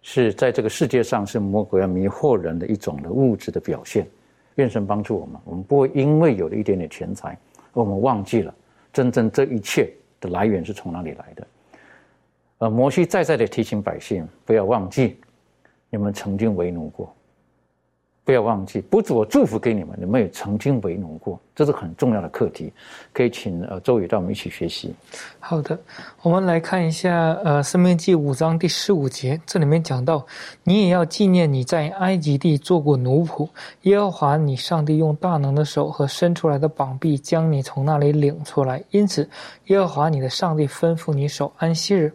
[0.00, 4.06] 是在这个世界上是魔鬼要迷惑人的一种的物质的表现。
[4.54, 7.36] 愿神帮助我们，我们不会因为有了一点点钱财，
[7.72, 8.54] 我们忘记了
[8.92, 11.46] 真正这一切的来源是从哪里来的。
[12.58, 15.20] 呃，摩西再再的提醒百姓，不要忘记
[15.90, 17.12] 你们曾经为奴过。
[18.28, 22.70] 不要忘记，不止我祝福给你们，你们也曾经为奴过，这是很重要的课题，
[23.10, 24.94] 可以请呃周宇带我们一起学习。
[25.40, 25.80] 好的，
[26.20, 30.26] 我们来看一下呃《生命记》五章第十五节，这里面讲到，
[30.62, 33.48] 你也要纪念你在埃及地做过奴仆，
[33.84, 39.26] 耶和华你上帝用大能的手和伸出来的膀臂将你从那里领出来，因此
[39.68, 42.12] 耶和华你的上帝吩咐你守安息日。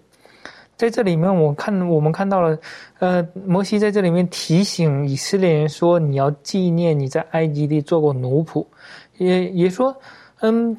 [0.75, 2.57] 在这里面，我看我们看到了，
[2.99, 8.65] 呃，摩西在这里面提醒以色列人说：“你要纪念你在埃及地做过奴仆，
[9.17, 9.95] 也也说，
[10.41, 10.75] 嗯。”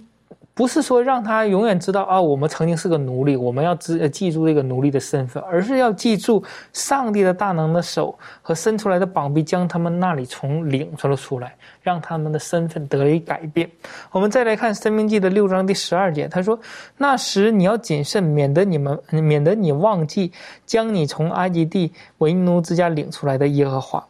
[0.55, 6.41] 不是说让他永远知道啊，我们曾经是个奴隶，我们要知记住这个奴隶的身份，而是要记住
[6.73, 13.69] 上帝的大能的手和伸出来的膀臂，将他们那里从领出了出来，让他们的身份得以改变。
[14.13, 16.57] 我们再来看《生命记》的六章第十二节，他说
[16.97, 20.31] ：“那时你要谨慎，免得你们免得你忘记
[20.65, 24.07] 将你从埃及地为奴之家领出来的耶和华。”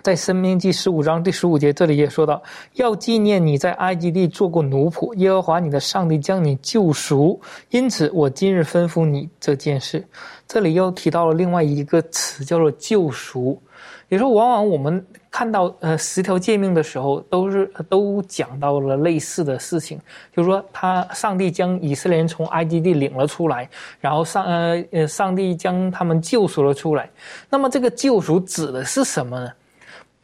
[0.00, 2.42] 在《生命记》十五章第十五节，这里也说到，
[2.74, 7.40] 要纪念你在埃及地做过奴仆，耶和华你的上帝将你救赎，
[7.70, 10.04] 因此我今日吩咐你这件事。
[10.48, 13.60] 这里又提到了另外一个词，叫做救赎。
[14.08, 19.98] 也说，往往我们看到呃十条诫命的时候，都是都讲到了类似的事情，
[20.36, 23.68] 就是说，他上帝将以色列人从埃及地领了出来，
[24.00, 27.08] 然后上呃呃，上帝将他们救赎了出来。
[27.48, 29.50] 那么，这个救赎指的是什么呢？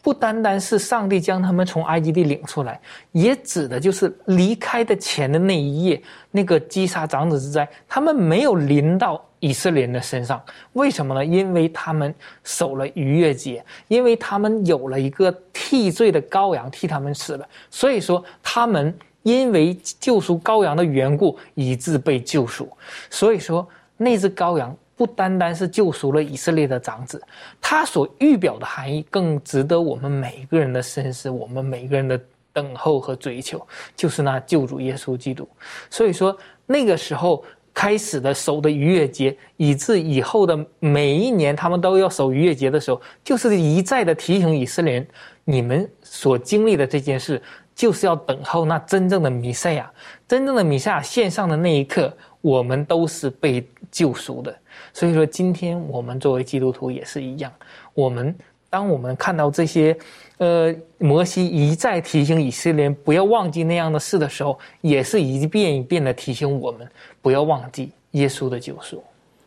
[0.08, 2.80] 不单单是上帝将他们从埃及地领出来，
[3.12, 10.42] 也指的就是离开的前的那一夜，那个击杀长子之灾，他们没有临到以色列人的身上。
[10.72, 11.22] 为什么呢？
[11.22, 22.66] 因为他们守了逾越节，因为他们有了一个替罪的羔羊替他们死了，所以说他们因为救赎羔羊的缘故，以致被救赎。
[23.10, 24.74] 所以说那只羔羊。
[24.98, 27.22] 不单单是救赎了以色列的长子，
[27.60, 32.20] 他所预表的含义更值得我们每一个人的深思，我们每一个人的
[32.52, 35.48] 等候和追求，就是那救主耶稣基督。
[35.88, 36.36] 所以说，
[36.66, 45.06] 那个时候开始的守的逾越节，以至以后的每一年他们都要守逾越节的时候，就是一再的提醒以色列人：
[45.44, 47.40] 你们所经历的这件事，
[47.72, 49.88] 就是要等候那真正的弥赛亚，
[50.26, 54.58] 真正的弥赛亚献上的那一刻，我们都是被救赎的。
[54.98, 57.52] 所以说，今天我们作为基督徒也是一样。
[57.94, 58.34] 我们
[58.68, 59.96] 当我们看到这些，
[60.38, 66.84] 呃，摩西一再提醒以色列不要忘记那样的事的时候，也是一遍一遍的提醒我们
[67.22, 69.00] 不要忘记耶稣的救赎。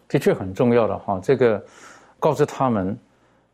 [0.07, 1.61] 的确很重要的哈，这个
[2.17, 2.97] 告诉他们，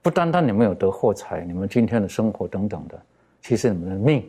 [0.04, 3.02] 不单单你们有得祸财，你们今天的生活等等的，
[3.42, 4.24] 其实你们的命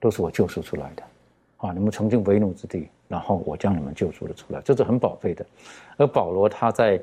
[0.00, 1.02] 都是我救赎出来的。
[1.58, 2.88] 啊，你们曾经为奴之地。
[3.14, 5.46] 然后我将你们救赎了出来，这是很宝贝的。
[5.96, 7.00] 而保罗他在，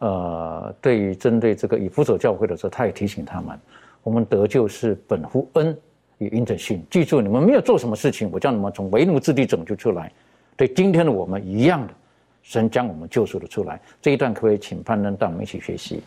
[0.00, 3.56] 呃，对于针对这个以弗所教会的时候，他也提醒他们：
[4.02, 5.78] 我们得救是本乎恩，
[6.18, 6.84] 与因着信。
[6.90, 10.10] 记住，你们没有做什么事情，我将你们从为奴之地拯救出来。
[10.56, 11.94] 对今天的我们一样的，
[12.42, 13.80] 神将我们救赎了出来。
[14.00, 16.02] 这一段可不可以请潘登带我们一起学习？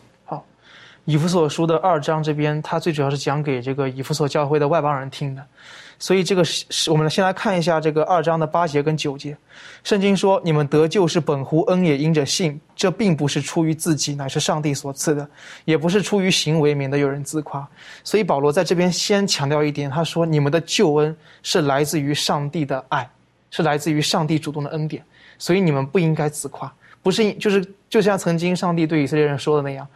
[1.06, 5.42] 以弗所书的二章这边，他最主要是讲给这个以弗所教会的外邦人听的。
[5.98, 9.34] 所以这个是是，我们先来看一下这个二章的八节跟九节。
[9.82, 12.60] 圣经说：“你们得救是本乎恩，也因着信。
[12.74, 15.24] 这并不是出于自己，乃是上帝所赐的；
[15.64, 17.66] 也不是出于行为，免得有人自夸。”
[18.04, 23.08] 所以保罗在这边先强调一点，他说：“你们的救恩是来自于上帝的爱，
[23.50, 25.02] 是来自于上帝主动的恩典。
[25.38, 29.86] 所以你们不应该自夸，不是就是就像曾经上帝对以色列人说的那样。”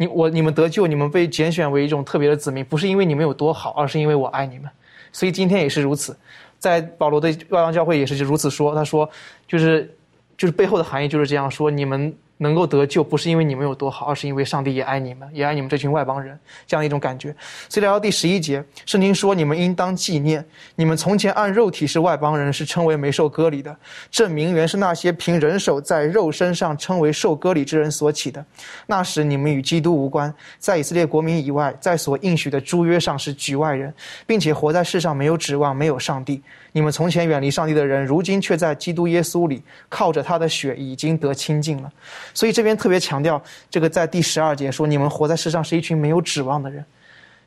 [0.00, 4.70] 你我你们得救，你们被拣选为一种特别的子民，不是因为你们有多好，而是因为我爱你们。
[5.12, 6.16] 所以今天也是如此，
[6.58, 8.74] 在保罗的外邦教会也是如此说。
[8.74, 9.06] 他说，
[9.46, 9.94] 就是
[10.38, 12.16] 就是背后的含义就是这样说，你们。
[12.42, 17.34] 能够得救，不是因为你们有多好，而是因为上帝也爱你们，也爱你们这群外邦人，这样一种感觉。
[17.68, 20.42] 所以来到第十一节，圣经说：“你们应当纪念，
[20.74, 23.76] 你们从前按肉体是外邦人，是称为没受割礼的。
[24.10, 28.42] 这名原是那些凭人手在肉身上称为受割礼之人所起的。
[28.86, 33.92] 那时你们与基督无关，在以色列国民以外，在所应许的诸约上是局外人，
[34.26, 36.42] 并且活在世上没有指望，没有上帝。
[36.72, 41.92] 你们从前远离上帝的人，如今却在基督耶稣里靠着他的血已经得清净了。”
[42.34, 46.84] 所以这边特别强调，这个在第十二节说，你们活在世上是一群没有指望的人，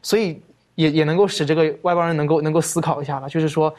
[0.02, 0.42] 所以
[0.76, 3.30] 也也能够使这个外邦人能够能够思考一下了。
[3.30, 3.74] 就是说，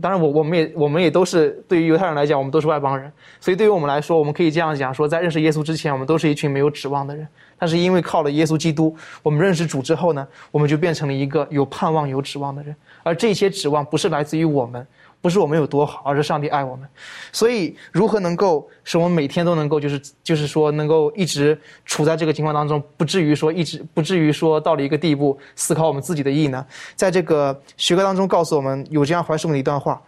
[0.00, 7.26] 当然我我们也我们也都是对于犹太人来讲，我们都是外邦人，所以对于我们来说，我们可以这样讲说，在认识耶稣之前，我们都是一群没有指望的人。
[7.58, 12.74] 但是因为靠了耶稣基督，我们认识主之后呢，我们就变成了一个有盼望、有指望的人。
[13.02, 14.86] 而这些指望不是来自于我们。
[15.20, 16.88] 不是我们有多好，而是上帝爱我们。
[17.30, 26.64] 所以，如何能够使我们每天都能够，就是就是说，能够一直处在这个情况当中，不至于说一直不至于说到了一个地步，思考我们自己的意义呢？
[26.96, 30.00] 在这个学科当中，告诉我们有这样怀师母的一段话。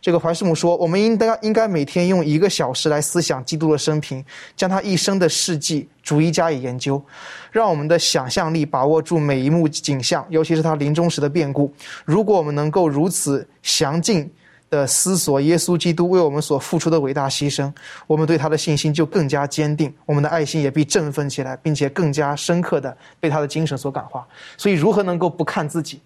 [0.00, 4.22] 这个怀师母说：“我们应该应该每天用一个小时来思想基督的生平，
[4.54, 7.02] 将他一生的事迹逐一加以研究，
[7.50, 11.72] 让我们的想象力把握住每一幕景象，尤其是他临终时的变故。
[12.04, 14.30] 如果我们能够如此详尽。”
[14.74, 17.72] 的思索，耶稣基督为我们所付出的伟大牺牲，
[18.06, 24.26] 我们对他的信心就更加坚定，我们的爱心也必振奋起来，并且更加深刻的被他的精神所感化。
[24.56, 26.00] 所以，如何能够不看自己？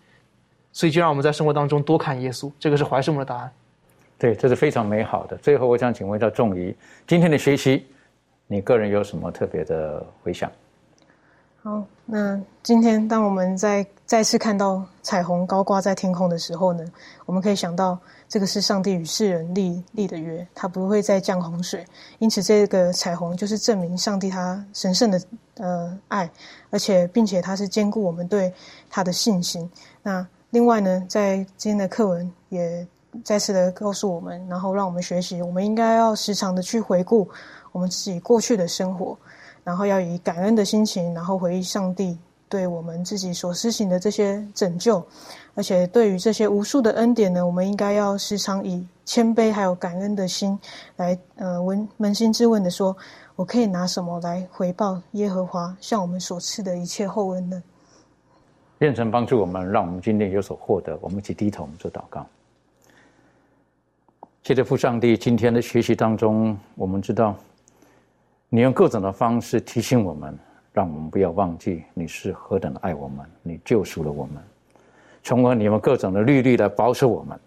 [0.73, 2.53] 所以，就让我们在生活当中多看耶稣。
[2.61, 3.51] 这个是怀圣母的答案。
[4.19, 5.37] 对，这是非常美好的。
[5.39, 6.75] 最后，我想请问一下仲怡，
[7.07, 7.87] 今天的学习，
[8.47, 10.51] 你个人有什么特别的回想？
[11.63, 16.83] 好，那今天当我们在再次看到彩虹高挂在天空的时候呢，
[17.27, 17.99] 我们可以想到。
[18.31, 21.83] 这个是上帝与世人立立的约，他不会再降洪水，
[22.19, 25.19] 因此这个彩虹就是证明上帝他神圣的
[25.57, 26.31] 呃爱，
[26.69, 28.53] 而且并且他是兼顾我们对
[28.91, 29.67] 他的信心。
[30.03, 32.87] 那另外呢，在今天的课文也
[33.25, 37.27] 再次的告诉我们，然后让我们学习，我们应该要时常的去回顾
[37.73, 39.17] 我们自己过去的生活，
[39.69, 42.17] 然后要以感恩的心情，然后回忆上帝
[42.49, 45.07] 对我们自己所施行的这些拯救。
[45.55, 50.59] 而且对于这些无数的恩典呢，我们应该要时常以谦卑还有感恩的心
[50.97, 52.97] 来，呃，问扪心自问的说：
[53.37, 57.63] 我可以拿什么来回报耶和华向我们所赐的一切厚恩呢？
[58.79, 60.99] 愿神帮助我们，让我们今天有所获得。
[61.03, 62.27] 我们一起低头做祷告。
[64.45, 67.37] 谢谢父上帝，今天的学习当中，我们知道
[68.51, 70.37] 你用各种的方式提醒我们，
[70.73, 74.43] 让我们不要忘记你是何等的爱我们，你救赎了我们。
[75.23, 77.39] 从而你们各种的律例来保守我们，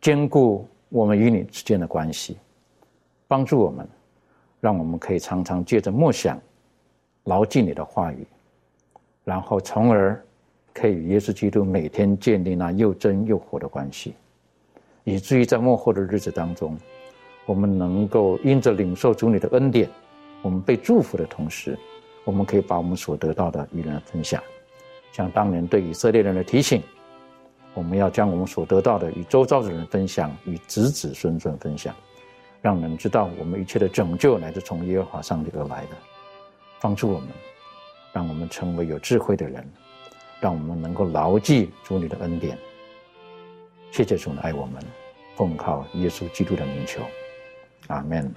[0.00, 2.36] 兼顾我们与你之间的关系，
[3.28, 3.88] 帮助我们，
[4.60, 6.36] 让我们可以常常借着默想，
[7.24, 8.26] 牢记你的话语，
[9.22, 10.20] 然后从而
[10.72, 14.14] 可以与耶稣基督每天建立那又真又活的关系，
[15.04, 16.76] 以至于在幕后的日子当中，
[17.46, 19.88] 我们能够因着领受主你的恩典，
[20.44, 21.74] 我们被祝福的同时，
[22.22, 24.42] 我们可以把我们所得到的与人分享，
[25.10, 26.82] 像当年对以色列人的提醒。
[27.72, 31.94] 我们要将我们所得到的与周遭的人分享，与子子孙孙分享，
[32.60, 35.96] 让人知道我们一切的拯救乃是从耶和华上帝而来的，
[36.78, 37.28] 帮助我们，
[38.12, 39.66] 让我们成为有智慧的人，
[40.40, 42.58] 让我们能够牢记主你的恩典。
[43.90, 44.80] 谢谢主爱我们，
[45.36, 47.00] 奉靠耶稣基督的名求，
[47.86, 48.32] 阿门。